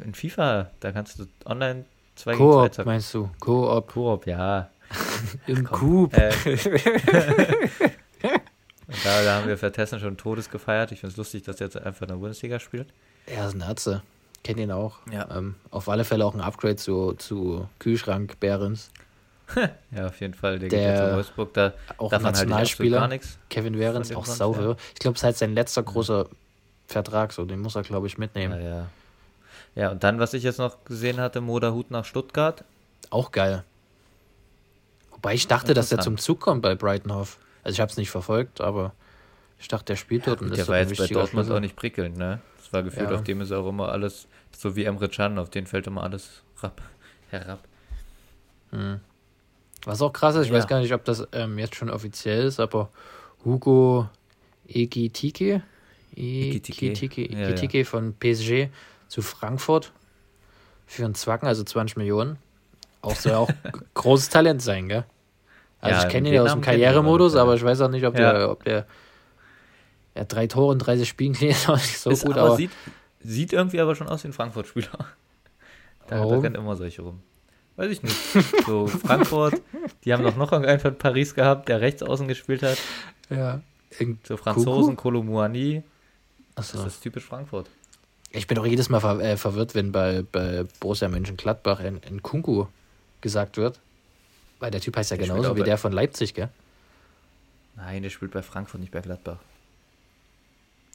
[0.03, 2.91] In FIFA, da kannst du online 2 gegen 2 Koop, zocken.
[2.91, 3.29] meinst du?
[3.39, 3.93] Koop.
[3.93, 4.69] Koop, ja.
[5.47, 5.63] Im.
[5.65, 6.15] Coop.
[6.17, 6.65] Äh, und
[9.03, 10.91] da, da haben wir Fährt Hessen schon Todes gefeiert.
[10.91, 12.87] Ich finde es lustig, dass der jetzt einfach in der Bundesliga spielt.
[13.27, 14.01] Er ist ein Atze.
[14.43, 14.97] Kennt ihn auch.
[15.11, 15.29] Ja.
[15.35, 18.91] Ähm, auf alle Fälle auch ein Upgrade zu, zu Kühlschrank Behrens.
[19.91, 20.57] Ja, auf jeden Fall.
[20.59, 21.53] Der, Der- geht zu Wolfsburg.
[21.53, 22.99] Da Auch davon halte ich absolut Nationalspieler.
[22.99, 23.37] gar nichts.
[23.49, 24.77] Kevin Behrens, dem auch sauber.
[24.93, 26.27] Ich glaube, es ist halt sein letzter großer
[26.87, 28.63] Vertrag, so den muss er, glaube ich, Ja, mitnehmen.
[28.63, 28.87] ja.
[29.75, 32.63] Ja, und dann, was ich jetzt noch gesehen hatte, Moderhut nach Stuttgart.
[33.09, 33.63] Auch geil.
[35.11, 36.17] Wobei ich dachte, dass er zum.
[36.17, 37.37] Zug kommt bei Brightonhof.
[37.63, 38.93] Also ich habe es nicht verfolgt, aber
[39.59, 41.55] ich dachte, der spielt dort und Der ist war jetzt bei Dortmund Schlüssel.
[41.55, 42.39] auch nicht prickelnd, ne?
[42.57, 43.15] Das war gefühlt, Ja.
[43.15, 46.41] auf dem ist auch immer alles, so wie Emre Can, auf den fällt immer alles
[46.61, 46.81] rab,
[47.29, 47.59] herab.
[49.85, 50.57] Was auch krass ist, ich Ja.
[50.57, 52.89] weiß gar nicht, ob das ähm, jetzt schon offiziell ist, aber
[53.43, 54.09] Hugo
[54.67, 55.61] Ekitike,
[56.15, 56.85] Ekitike.
[56.91, 57.83] Ekitike, Ja, ja.
[57.85, 58.69] Von PSG
[59.07, 59.91] zu Frankfurt
[60.85, 62.37] für einen Zwacken, also 20 Millionen.
[63.01, 63.49] Auch soll auch
[63.93, 65.05] großes Talent sein, gell?
[65.81, 68.17] Also Ja, ich kenne ihn aus Namen dem Karrieremodus, aber ich weiß auch nicht, ob
[68.17, 68.33] Ja.
[68.33, 68.87] der, ob der,
[70.15, 72.71] ja, drei Tore in 30 Spielen klingt auch nicht so ist gut, aber, aber sieht,
[73.19, 74.89] sieht irgendwie aber schon aus wie ein Frankfurt-Spieler.
[76.07, 77.21] Da, da rennen immer solche rum.
[77.75, 78.15] Weiß ich nicht.
[78.65, 79.61] So Frankfurt,
[80.03, 82.77] die haben doch noch einen von Paris gehabt, der rechts außen gespielt hat.
[83.29, 83.61] ja.
[83.99, 84.95] In So Franzosen?
[84.95, 85.83] Kolomouani.
[86.55, 86.77] Achso.
[86.79, 87.69] Das ist typisch Frankfurt.
[88.31, 92.23] Ich bin auch jedes Mal ver äh, verwirrt, wenn bei, bei Borussia Mönchengladbach in, in
[92.23, 92.65] Kunku
[93.21, 93.79] gesagt wird.
[94.59, 96.49] Weil der Typ heißt ja Der genauso wie der von Leipzig, gell?
[97.75, 99.37] Nein, der spielt bei Frankfurt, nicht bei Gladbach.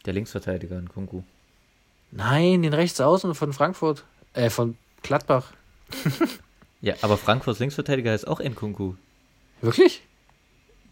[0.04, 1.22] Der Linksverteidiger in Kunku.
[2.10, 4.04] Nein, den Rechtsaußen von Frankfurt.
[4.32, 5.52] Äh, von Gladbach.
[6.80, 8.94] Ja, aber Frankfurts Linksverteidiger heißt auch Nkunku.
[9.60, 10.02] Wirklich?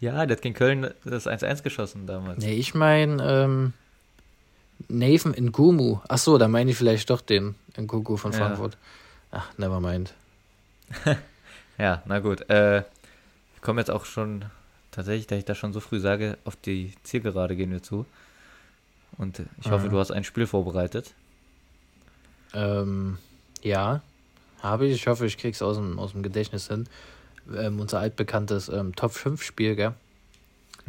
[0.01, 2.43] Ja, der hat gegen Köln das 1-1 geschossen damals.
[2.43, 3.73] Nee, ich meine, ähm,
[4.89, 5.99] Nathan Ngumu.
[6.07, 8.37] Ach so, da meine ich vielleicht doch den Nkunku von Ja.
[8.39, 8.77] Frankfurt.
[9.31, 10.13] Ach, never mind.
[11.79, 12.41] Ja, na gut.
[12.49, 14.45] Äh, wir kommen jetzt auch schon,
[14.89, 18.07] tatsächlich, da ich das schon so früh sage, auf die Zielgerade gehen wir zu.
[19.19, 19.91] Und ich hoffe, Mhm.
[19.91, 21.13] du hast ein Spiel vorbereitet.
[22.55, 23.19] Ähm,
[23.61, 24.01] ja,
[24.61, 24.93] habe ich.
[24.95, 26.87] Ich hoffe, ich krieg's aus dem, aus dem Gedächtnis hin.
[27.55, 29.93] Ähm, unser altbekanntes ähm, Top-5-Spiel, gell?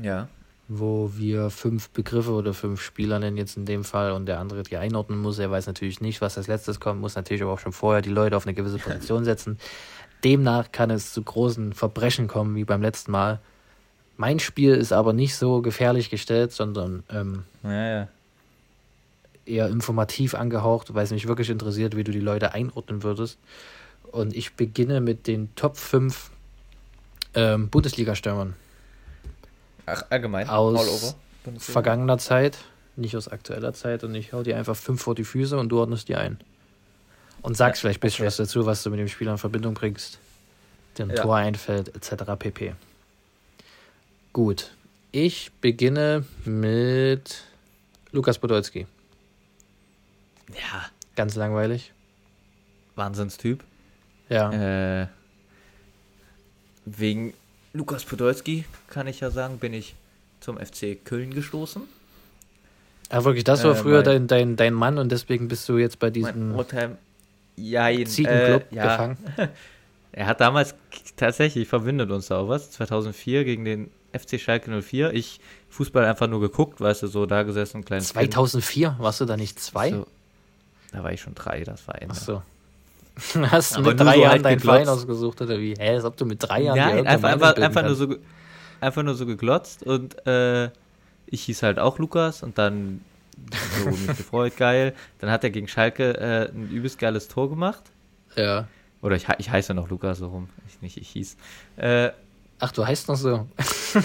[0.01, 0.29] Ja.
[0.69, 4.63] wo wir fünf Begriffe oder fünf Spieler nennen jetzt in dem Fall und der andere
[4.63, 5.39] die einordnen muss.
[5.39, 8.11] Er weiß natürlich nicht, was als letztes kommt, muss natürlich aber auch schon vorher die
[8.11, 9.59] Leute auf eine gewisse Position setzen.
[10.25, 13.41] Demnach kann es zu großen Verbrechen kommen wie beim letzten Mal.
[14.17, 18.09] Mein Spiel ist aber nicht so gefährlich gestellt, sondern ähm, Ja, ja.
[19.49, 23.39] Eher informativ angehaucht, weil es mich wirklich interessiert, wie du die Leute einordnen würdest.
[24.13, 26.31] Und ich beginne mit den Top 5
[27.35, 28.55] ähm, Bundesliga-Stürmern.
[29.87, 30.49] Ach, allgemein.
[30.49, 31.17] Aus
[31.59, 32.59] vergangener Zeit,
[32.97, 35.81] nicht aus aktueller Zeit und ich hau dir einfach fünf vor die Füße und du
[35.81, 36.39] ordnest die ein.
[37.41, 38.27] Und sagst Ja, vielleicht ein bisschen okay.
[38.27, 40.19] was dazu, was du mit dem Spieler in Verbindung bringst,
[40.99, 41.23] dem Ja.
[41.23, 42.25] Tor einfällt, etc.
[42.39, 42.75] pp.
[44.33, 44.73] Gut.
[45.11, 47.45] Ich beginne mit
[48.13, 48.87] Lukas Podolski.
[50.55, 50.87] Ja,
[51.19, 51.93] Ganz langweilig.
[52.95, 53.65] Wahnsinnstyp.
[54.29, 54.53] Ja.
[55.03, 55.09] Äh,
[56.87, 57.35] wegen
[57.73, 59.97] Lukas Podolski, kann ich ja sagen, bin ich
[60.39, 61.83] zum FC Köln gestoßen.
[63.09, 65.99] Aber wirklich, das war äh, früher dein, dein, dein Mann und deswegen bist du jetzt
[65.99, 66.55] bei diesem
[67.57, 68.83] Jein, Ziegenclub äh, ja.
[68.85, 69.19] gefangen.
[70.13, 70.75] Er hat damals
[71.17, 72.71] tatsächlich verbindet uns da auch was.
[72.71, 75.13] 2004 gegen den FC Schalke 04.
[75.13, 79.27] Ich Fußball einfach nur geguckt, weißt du, so da gesessen, ein kleines 2004, warst du
[79.27, 79.91] da nicht zwei?
[79.91, 80.07] Kind.
[80.07, 80.11] So,
[80.93, 82.15] da war ich schon drei, das war Ende.
[82.17, 82.43] Ach so.
[83.51, 85.75] Hast du Aber mit drei so Jahren deinen Verein ausgesucht oder wie?
[85.75, 88.17] Hä, als ob du mit drei Jahren Nein, einfach, einfach, einfach, nur so,
[88.81, 90.71] einfach nur so geglotzt und äh,
[91.27, 93.01] ich hieß halt auch Lukas und dann
[93.83, 94.95] so mich gefreut, geil.
[95.19, 97.85] Dann hat er gegen Schalke äh, ein übelst geiles Tor gemacht.
[98.37, 98.69] Ja.
[99.03, 100.49] Oder ich, ich heiße noch Lukas so rum.
[100.69, 101.37] Ich nicht, ich hieß.
[101.77, 102.11] Äh,
[102.61, 103.47] Ach, du heißt noch so.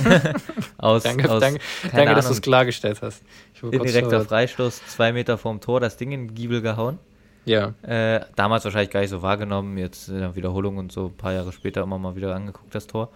[0.77, 1.59] aus, Danke, aus danke,
[1.91, 3.23] danke dass du es klargestellt hast.
[3.53, 4.27] Verwirrt.
[4.27, 6.99] Freistoß, zwei Meter vorm Tor, das Ding in den Giebel gehauen.
[7.45, 7.73] Ja.
[7.81, 11.33] Äh, damals wahrscheinlich gar nicht so wahrgenommen, jetzt in der Wiederholung und so ein paar
[11.33, 13.09] Jahre später immer mal wieder angeguckt, das Tor.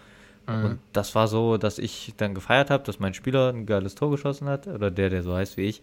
[0.48, 0.66] Mhm.
[0.66, 4.12] Und das war so, dass ich dann gefeiert habe, dass mein Spieler ein geiles Tor
[4.12, 5.82] geschossen hat, oder der, der so heißt wie ich.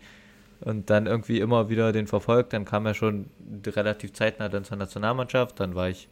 [0.60, 2.52] Und dann irgendwie immer wieder den verfolgt.
[2.52, 3.26] Dann kam er schon
[3.66, 5.60] relativ zeitnah dann zur Nationalmannschaft.
[5.60, 6.08] Dann war ich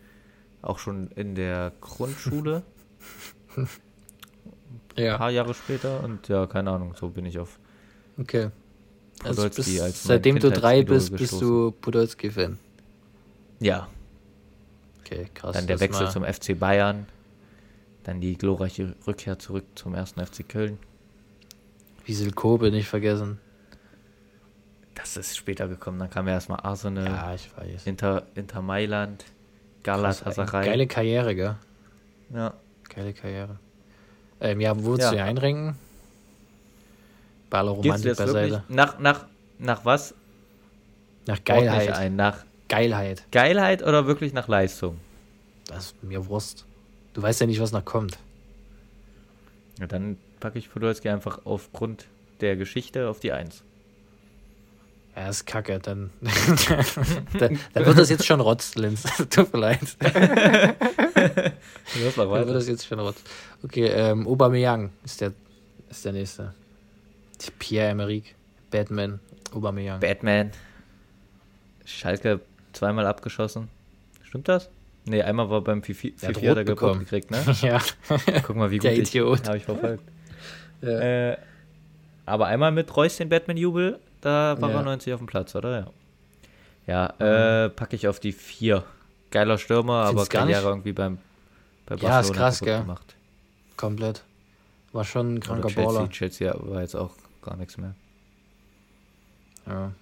[0.61, 2.63] auch schon in der Grundschule,
[3.57, 3.69] ein
[4.97, 6.03] Ja, paar Jahre später.
[6.03, 7.59] Und ja, keine Ahnung, so bin ich auf
[8.19, 8.51] okay.
[9.25, 11.49] Also Podolski bist, als seitdem du drei bist, bist gestoßen.
[11.49, 12.59] du Podolski-Fan.
[13.61, 13.89] Ja,
[15.01, 15.55] Okay, krass.
[15.55, 17.07] dann der Wechsel zum FC Bayern.
[18.05, 20.79] Dann die glorreiche Rückkehr zurück zum ersten FC Köln.
[22.05, 23.39] Wiesel Kobe nicht vergessen.
[24.95, 25.99] Das ist später gekommen.
[26.01, 27.87] Dann kam ja erstmal Arsenal, Ja, ich weiß.
[27.87, 29.25] Inter, Inter Mailand,
[29.85, 30.67] Galatasaray.
[30.67, 31.57] Geile Karriere, gell?
[32.35, 32.55] Ja.
[32.95, 33.59] Geile Karriere.
[34.41, 35.11] Ähm, ja, wo würdest Ja.
[35.11, 35.77] du dich einrenken?
[37.51, 38.65] Bei aller Gehst du Romantik jetzt wirklich beiseite.
[38.69, 39.27] nach, nach,
[39.59, 40.15] nach was?
[41.27, 41.93] Nach Geilheit.
[41.93, 42.17] Ein?
[42.17, 43.25] Nach Geilheit.
[43.31, 44.99] Geilheit oder wirklich nach Leistung?
[45.67, 46.65] Das ist mir Wurst.
[47.15, 48.19] Du weißt ja nicht, was noch kommt.
[49.79, 52.07] Ja, dann packe ich Podolski einfach aufgrund
[52.41, 53.63] der Geschichte auf die Eins.
[55.15, 56.11] Ja, ist kacke, dann.
[57.39, 59.03] dann, dann wird das jetzt schon Rotz, Linz.
[59.31, 59.81] Tut mir leid.
[62.05, 63.23] Das war Dann wird das jetzt schon Rotz.
[63.63, 65.33] Okay, ähm, Aubameyang ist der,
[65.91, 66.55] ist der nächste.
[67.59, 68.35] Pierre-Emerick,
[68.71, 69.19] Batman,
[69.53, 70.01] Aubameyang.
[70.01, 70.51] Batman.
[71.85, 72.41] Schalke
[72.73, 73.69] zweimal abgeschossen.
[74.23, 74.71] Stimmt das?
[75.05, 77.01] Nee, einmal war beim Fifi Der Fifi hat rot gelb bekommen.
[77.01, 77.45] gekriegt, ne?
[77.63, 77.81] ja.
[78.45, 79.47] Guck mal, wie gut Der ich Idiot.
[79.49, 80.05] habe ich verfolgt.
[80.83, 81.31] ja.
[81.33, 81.37] Äh,
[82.25, 84.77] aber einmal mit Reus den Batman-Jubel, da war Ja.
[84.77, 85.87] er 90 auf dem Platz, oder?
[86.87, 87.07] Ja.
[87.19, 88.85] Ja, äh, packe ich auf die 4.
[89.33, 91.19] Geiler Stürmer, Find's aber gar nicht- Karriere irgendwie beim
[91.87, 92.81] bei Ja, ist Barcelona krass, gell?
[92.81, 93.15] gemacht.
[93.77, 94.23] Komplett.
[94.93, 96.11] War schon ein Oder kranker Chelsea, Baller.
[96.11, 97.11] Chelsea war jetzt auch
[97.43, 97.95] gar nichts mehr.
[99.67, 99.93] Ja.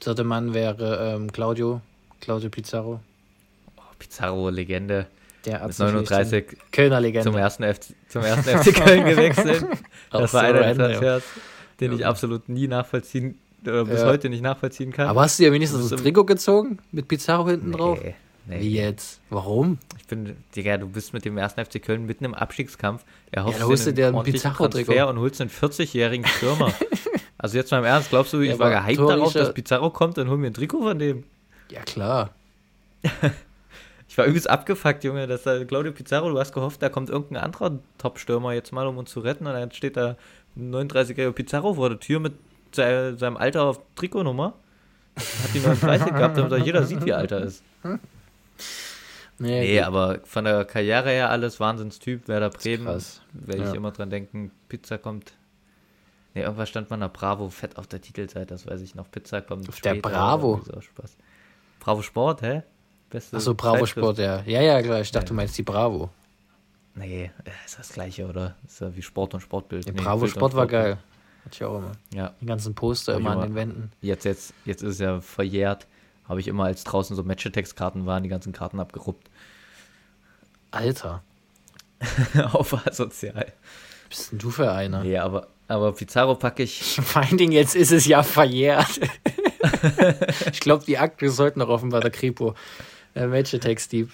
[0.00, 1.80] Dritter Mann wäre ähm, Claudio,
[2.20, 3.00] Claudio Pizarro.
[3.76, 5.06] Oh, Pizarro, Legende.
[5.44, 7.30] Der Mit Arzt- 39 Kölner Legende.
[7.30, 9.64] zum ersten, FC, zum ersten FC Köln gewechselt.
[10.10, 10.76] Das war so einer der.
[10.76, 11.22] Transfers,
[11.80, 12.08] den ich Ja.
[12.08, 14.06] absolut nie nachvollziehen, oder bis Ja.
[14.06, 15.08] heute nicht nachvollziehen kann.
[15.08, 16.78] Aber hast du dir wenigstens das Trikot gezogen?
[16.92, 17.98] Mit Pizarro hinten nee, drauf?
[18.46, 18.60] Nee.
[18.60, 19.20] Wie jetzt?
[19.30, 19.78] Warum?
[19.98, 23.04] Ich bin, Digga, du bist mit dem ersten FC Köln mitten im Abstiegskampf.
[23.32, 24.92] Er hofft da holst du dir ein ordentlichen Pizarro-Trikot.
[24.92, 26.72] Transfer und holst einen 40-jährigen Stürmer.
[27.38, 30.18] also jetzt mal im Ernst, glaubst du, ich Ja, war gehypt darauf, dass Pizarro kommt
[30.18, 31.24] und hol mir ein Trikot von dem?
[31.70, 32.30] Ja, klar.
[34.08, 37.42] Ich war übelst abgefuckt, Junge, dass da Claudio Pizarro, du hast gehofft, da kommt irgendein
[37.42, 40.16] anderer Top-Stürmer jetzt mal, um uns zu retten und dann steht da
[40.56, 42.34] ein 39-jähriger Pizarro vor der Tür mit
[42.72, 44.54] se- seinem Alter auf Trikotnummer.
[45.16, 47.62] Hat die 39 gehabt, damit auch jeder sieht, wie alt er ist.
[49.38, 53.74] Nee, Nee, aber von der Karriere her alles Wahnsinnstyp, Werder Bremen, werde ich Ja.
[53.74, 55.34] immer dran denken, Pizza kommt.
[56.34, 59.42] Nee, irgendwas stand mal nach Bravo fett auf der Titelseite, das weiß ich noch, Pizza
[59.42, 60.60] kommt Auf der Bravo?
[60.64, 61.16] So Spaß.
[61.80, 62.62] Bravo Sport, hä?
[63.10, 63.98] Beste Achso, Bravo Zeitschrift.
[63.98, 64.42] Sport, ja.
[64.46, 65.00] Ja, ja, klar.
[65.00, 65.28] Ich dachte, Ja.
[65.28, 66.10] du meinst die Bravo.
[66.94, 68.56] Nee, äh, ist das gleiche, oder?
[68.66, 69.86] Ist ja wie Sport und Sportbild.
[69.86, 70.98] Der Nee, Bravo Bild Sport war geil.
[71.44, 71.92] Hatte ich auch immer.
[72.12, 73.92] Ja, Die ganzen Poster ich immer an den Wänden.
[74.00, 75.86] jetzt, jetzt, jetzt ist es ja verjährt.
[76.28, 79.28] Habe ich immer, als draußen so Matchetext-Karten waren, die ganzen Karten abgeruppt.
[80.70, 81.22] Alter,
[82.52, 83.52] Auf asozial.
[84.08, 85.02] bist denn du für einer?
[85.02, 86.96] Nee, aber, aber Pizarro packe ich.
[87.02, 89.00] Vor allen Dingen, jetzt ist es ja verjährt.
[90.52, 92.54] ich glaube, die Akte sollten noch offen bei der Kripo.
[93.14, 94.10] Der Match-Text-Dieb.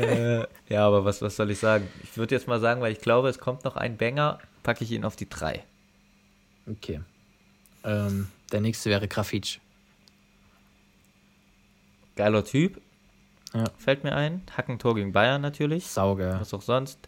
[0.00, 1.86] äh, ja, aber was, was soll ich sagen?
[2.02, 4.90] Ich würde jetzt mal sagen, weil ich glaube, es kommt noch ein Banger, packe ich
[4.90, 5.62] ihn auf die 3.
[6.68, 7.00] Okay.
[7.84, 9.58] Ähm, der nächste wäre Grafitsch.
[12.16, 12.80] Geiler Typ.
[13.54, 13.64] Ja.
[13.78, 14.42] Fällt mir ein.
[14.56, 15.86] Hackentor gegen Bayern natürlich.
[15.86, 16.38] Sauger.
[16.40, 16.98] Was auch sonst.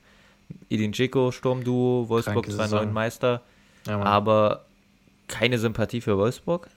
[0.71, 2.93] Edin Dzeko, Sturmduo, Wolfsburg Kranke 2-9 Saison.
[2.93, 3.43] Meister.
[3.87, 4.65] Ja, aber
[5.29, 6.69] keine Sympathie für Wolfsburg.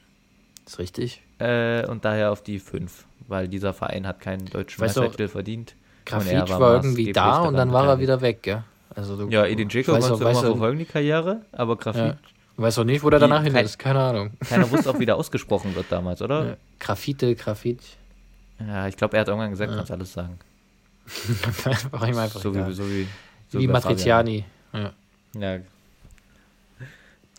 [0.65, 1.21] ist richtig.
[1.39, 5.75] Äh, und daher auf die 5, weil dieser Verein hat keinen deutschen Weißt Meistertitel verdient.
[6.05, 8.63] Er Grafitsch war, irgendwie da und dann war er wieder weg, gell?
[8.95, 12.17] Also du, Ja, Edin Dzeko weiß du immer weiß verfolgen, die Karriere, aber Grafit, Ja.
[12.57, 13.77] Du weißt auch nicht, wo der danach hin ist.
[13.77, 14.31] Keine Ahnung.
[14.49, 16.45] keiner wusste auch, wie der ausgesprochen wird damals, oder?
[16.45, 16.57] Ja.
[16.79, 17.79] Graffite, Graffit.
[18.59, 19.77] Ja, ich glaube, er hat irgendwann gesagt, Ja.
[19.77, 20.37] kannst alles sagen.
[21.91, 22.73] war ihm einfach So wie, egal.
[22.73, 23.07] so wie,
[23.49, 24.45] so Wie bei Matriciani.
[24.73, 24.91] Ja.
[25.33, 25.57] Ja.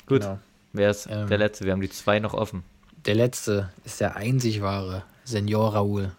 [0.06, 0.38] Gut, genau.
[0.72, 1.28] wer ist Ähm.
[1.28, 1.64] der Letzte?
[1.64, 2.64] Wir haben die zwei noch offen.
[3.06, 5.04] Der letzte ist der einzig wahre.
[5.24, 6.12] Senior Raoul.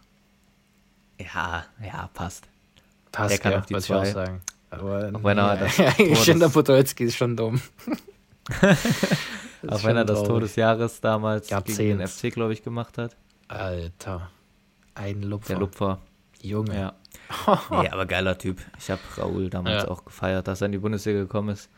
[1.19, 2.47] Ja, ja, passt.
[3.11, 4.11] Passt, Der kann ja, auf die wollte ich auch zwei.
[4.11, 4.41] sagen.
[4.69, 7.61] Aber Auch wenn er das des- Podolski ist schon dumm.
[9.67, 12.07] Auch wenn er das Tor des Jahres damals Gab gegen den.
[12.07, 13.15] FC, glaube ich, gemacht hat.
[13.47, 14.31] Alter.
[14.95, 15.47] Ein Lupfer.
[15.53, 15.99] Der Lupfer.
[16.41, 16.75] Junge.
[16.75, 16.93] Ja.
[17.71, 18.59] nee, aber geiler Typ.
[18.77, 19.89] Ich habe Raoul damals Ja.
[19.89, 21.69] auch gefeiert, dass er in die Bundesliga gekommen ist.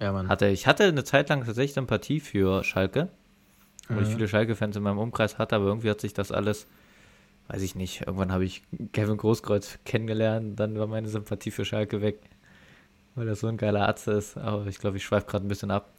[0.00, 0.28] Ja, Mann.
[0.28, 3.08] Hatte, ich hatte eine Zeit lang tatsächlich Sympathie für Schalke,
[3.88, 4.12] weil ich Mhm.
[4.12, 6.66] viele Schalke-Fans in meinem Umkreis hatte, aber irgendwie hat sich das alles,
[7.48, 12.00] weiß ich nicht, irgendwann habe ich Kevin Großkreuz kennengelernt, dann war meine Sympathie für Schalke
[12.02, 12.18] weg,
[13.14, 14.36] weil er so ein geiler Arzt ist.
[14.36, 15.90] Aber ich glaube, ich schweife gerade ein bisschen ab.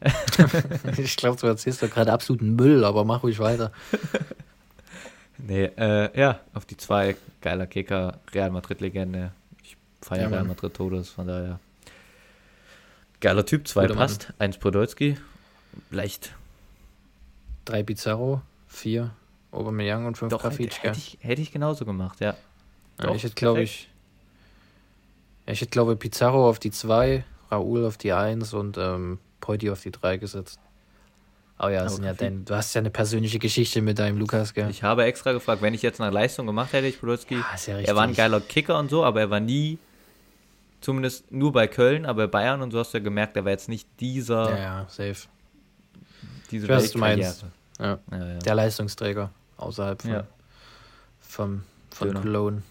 [0.98, 3.72] ich glaube, du erzählst doch gerade absoluten Müll, aber mach ruhig weiter.
[5.38, 9.32] Nee, äh, ja, auf die zwei, geiler Kicker, Real Madrid-Legende.
[9.62, 10.48] Ich feiere Ja, Real Mann.
[10.48, 11.58] Madrid Todes, von daher.
[13.20, 14.02] Geiler Typ, zwei Guter Mann.
[14.08, 15.16] passt, eins Podolski,
[15.90, 16.32] leicht.
[17.64, 19.10] Drei Pizarro, vier
[19.50, 20.88] Aubameyang und fünf Doch, hätte, Grafitschka.
[20.88, 22.34] hätte, ich, hätte ich genauso gemacht, ja.
[23.00, 23.88] Ja, Doch, ich hätte, glaube ich,
[25.46, 29.80] ich hätte, glaube Pizarro auf die 2, Raoul auf die 1 und ähm, Peuti auf
[29.82, 30.58] die 3 gesetzt.
[31.58, 34.68] Oh ja, ja dein, du hast ja eine persönliche Geschichte mit deinem Lukas, gell?
[34.70, 37.66] Ich habe extra gefragt, wenn ich jetzt nach Leistung gemacht hätte, ich Podolski, Ja, ist
[37.66, 39.78] ja er war ein geiler Kicker und so, aber er war nie,
[40.80, 43.52] zumindest nur bei Köln, aber bei Bayern und so hast du ja gemerkt, er war
[43.52, 45.28] jetzt nicht dieser, Ja, ja, safe.
[46.50, 47.44] diese Ich weiß, was du meinst.
[47.78, 50.24] Der Leistungsträger außerhalb von,
[51.20, 52.20] vom, von Döner.
[52.20, 52.62] Cologne.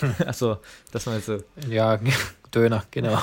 [0.26, 0.58] Achso,
[0.92, 1.42] das jetzt so.
[1.68, 1.98] Ja,
[2.54, 3.20] Döner, genau.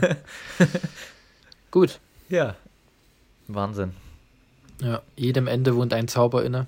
[1.70, 1.98] Gut.
[2.28, 2.54] Ja.
[3.46, 3.94] Wahnsinn.
[4.80, 6.66] Ja, jedem Ende wohnt ein Zauber inne.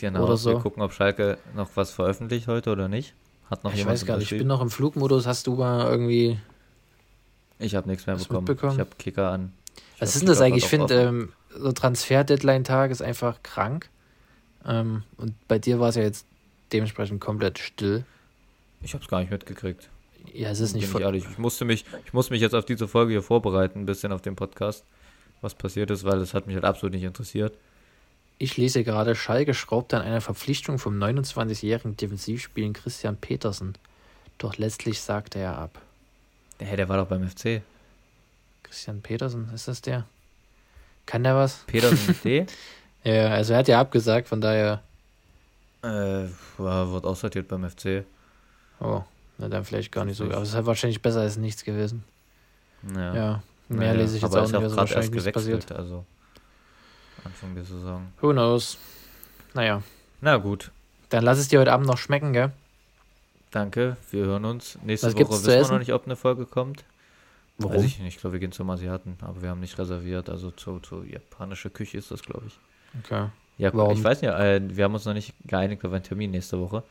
[0.00, 0.50] Genau, Oder so.
[0.52, 3.14] wir gucken, ob Schalke noch was veröffentlicht heute oder nicht.
[3.50, 5.26] Hat noch ich weiß gar nicht, ich bin noch im Flugmodus.
[5.26, 6.38] Hast du mal irgendwie.
[7.58, 8.46] Ich habe nichts mehr bekommen.
[8.48, 9.52] Ich habe Kicker an.
[9.94, 10.64] Ich Was ist denn das eigentlich?
[10.64, 13.88] Ich finde, ähm, so Transfer-Deadline-Tag ist einfach krank.
[14.66, 16.26] Ähm, und bei dir war es ja jetzt
[16.72, 18.04] dementsprechend komplett still.
[18.82, 19.88] Ich habe es gar nicht mitgekriegt.
[20.32, 21.02] Ja, es ist nicht ich voll.
[21.02, 21.24] ehrlich.
[21.30, 24.22] Ich musste mich, ich muss mich jetzt auf diese Folge hier vorbereiten, ein bisschen auf
[24.22, 24.84] den Podcast,
[25.40, 27.54] was passiert ist, weil es hat mich halt absolut nicht interessiert.
[28.38, 33.74] Ich lese gerade, Schalke schraubt an einer Verpflichtung vom 29-jährigen Defensivspielen Christian Petersen.
[34.38, 35.80] Doch letztlich sagte er ab.
[36.58, 37.62] Hey, der war doch beim FC.
[38.62, 40.04] Christian Petersen, ist das der?
[41.06, 41.58] Kann der was?
[41.66, 42.46] Petersen D.
[43.04, 44.82] Ja, also er hat ja abgesagt, von daher.
[45.82, 48.04] Äh, war, wird aussortiert beim FC.
[48.80, 49.02] Oh,
[49.38, 50.24] na dann vielleicht gar nicht so.
[50.24, 52.02] Aber es ist halt wahrscheinlich besser als nichts gewesen.
[52.94, 53.14] Ja.
[53.14, 55.10] Ja, mehr Naja, lese ich jetzt aber auch ist nicht, ja also gerade erst wahrscheinlich
[55.24, 55.34] gewechselt,
[55.66, 55.72] passiert.
[55.72, 56.04] also
[57.24, 58.06] Anfang der Saison.
[58.20, 58.78] Who knows?
[59.54, 59.82] Naja,
[60.20, 60.70] Na gut,
[61.10, 62.52] dann lass es dir heute Abend noch schmecken, gell?
[63.50, 63.96] danke.
[64.10, 64.78] Wir hören uns.
[64.82, 66.84] Nächste Was Woche wissen wir noch nicht, ob eine Folge kommt.
[67.58, 67.76] Warum?
[67.76, 68.16] Weiß ich nicht.
[68.16, 70.28] Ich glaube, wir gehen zum Asiaten, aber wir haben nicht reserviert.
[70.28, 72.58] Also zu, zu japanische Küche ist das, glaube ich.
[73.04, 73.28] Okay.
[73.58, 73.96] Ja, Warum?
[73.96, 74.30] ich weiß nicht.
[74.32, 76.82] Äh, wir haben uns noch nicht geeinigt auf einen Termin nächste Woche.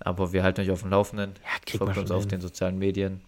[0.00, 1.34] Aber wir halten euch auf dem Laufenden.
[1.44, 2.30] Ja, kriegt Folgt uns schon auf hin.
[2.30, 3.20] den sozialen Medien.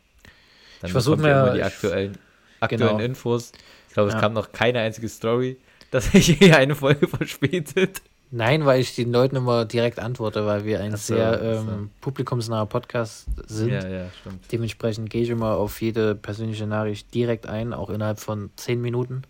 [0.81, 2.19] Dann Ich versuch bekommt ihr mir- immer die aktuellen,
[2.63, 3.05] aktuellen Genau.
[3.05, 3.53] Infos.
[3.89, 4.21] Ich glaube, es Ja.
[4.21, 5.57] kam noch keine einzige Story,
[5.91, 8.01] dass sich hier eine Folge verspätet.
[8.35, 11.71] Nein, weil ich den Leuten immer direkt antworte, weil wir ein so, sehr ach so.
[11.71, 13.69] ähm, publikumsnaher Podcast sind.
[13.69, 14.51] Ja, ja, stimmt.
[14.51, 19.23] Dementsprechend gehe ich immer auf jede persönliche Nachricht direkt ein, auch innerhalb von zehn Minuten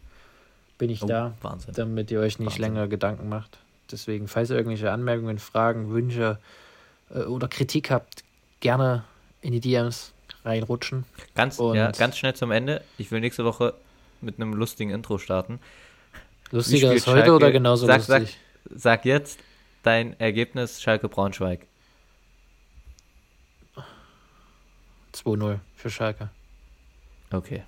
[0.78, 1.74] bin ich Oh, da, Wahnsinn.
[1.74, 2.62] damit ihr euch nicht Wahnsinn.
[2.62, 3.58] länger Gedanken macht.
[3.90, 6.38] Deswegen, falls ihr irgendwelche Anmerkungen, Fragen, Wünsche
[7.12, 8.22] äh, oder Kritik habt,
[8.60, 9.02] gerne
[9.40, 10.11] in die DMs
[10.44, 11.04] reinrutschen.
[11.34, 12.82] Ganz, Und- ja, ganz schnell zum Ende.
[12.98, 13.74] Ich will nächste Woche
[14.20, 15.58] mit einem lustigen Intro starten.
[16.50, 17.32] Lustiger als heute Schalke?
[17.34, 18.38] oder genauso Sag- sag- lustig?
[18.74, 19.38] Sag jetzt
[19.82, 21.66] dein Ergebnis Schalke Braunschweig.
[25.12, 26.30] 2-0 für Schalke.
[27.32, 27.62] Okay.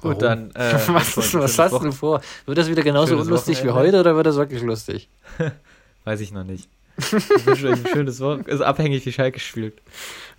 [0.00, 0.12] Warum?
[0.14, 0.50] Gut, dann.
[0.54, 2.20] Äh, was ist, was hast Wochen- du vor?
[2.44, 5.08] Wird das wieder genauso unlustig wie heute oder wird das wirklich lustig?
[6.04, 6.68] Weiß ich noch nicht.
[6.98, 8.50] Ich wünsche euch ein schönes Wochenende.
[8.50, 9.74] Ist abhängig, wie Schalke spielt.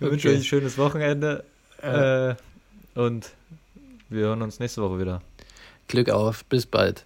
[0.10, 0.36] wünsche Okay.
[0.36, 1.44] euch ein schönes Wochenende.
[1.82, 2.34] Äh, Äh,
[2.94, 3.30] und
[4.08, 5.22] wir hören uns nächste Woche wieder.
[5.86, 7.04] Glück auf, bis bald.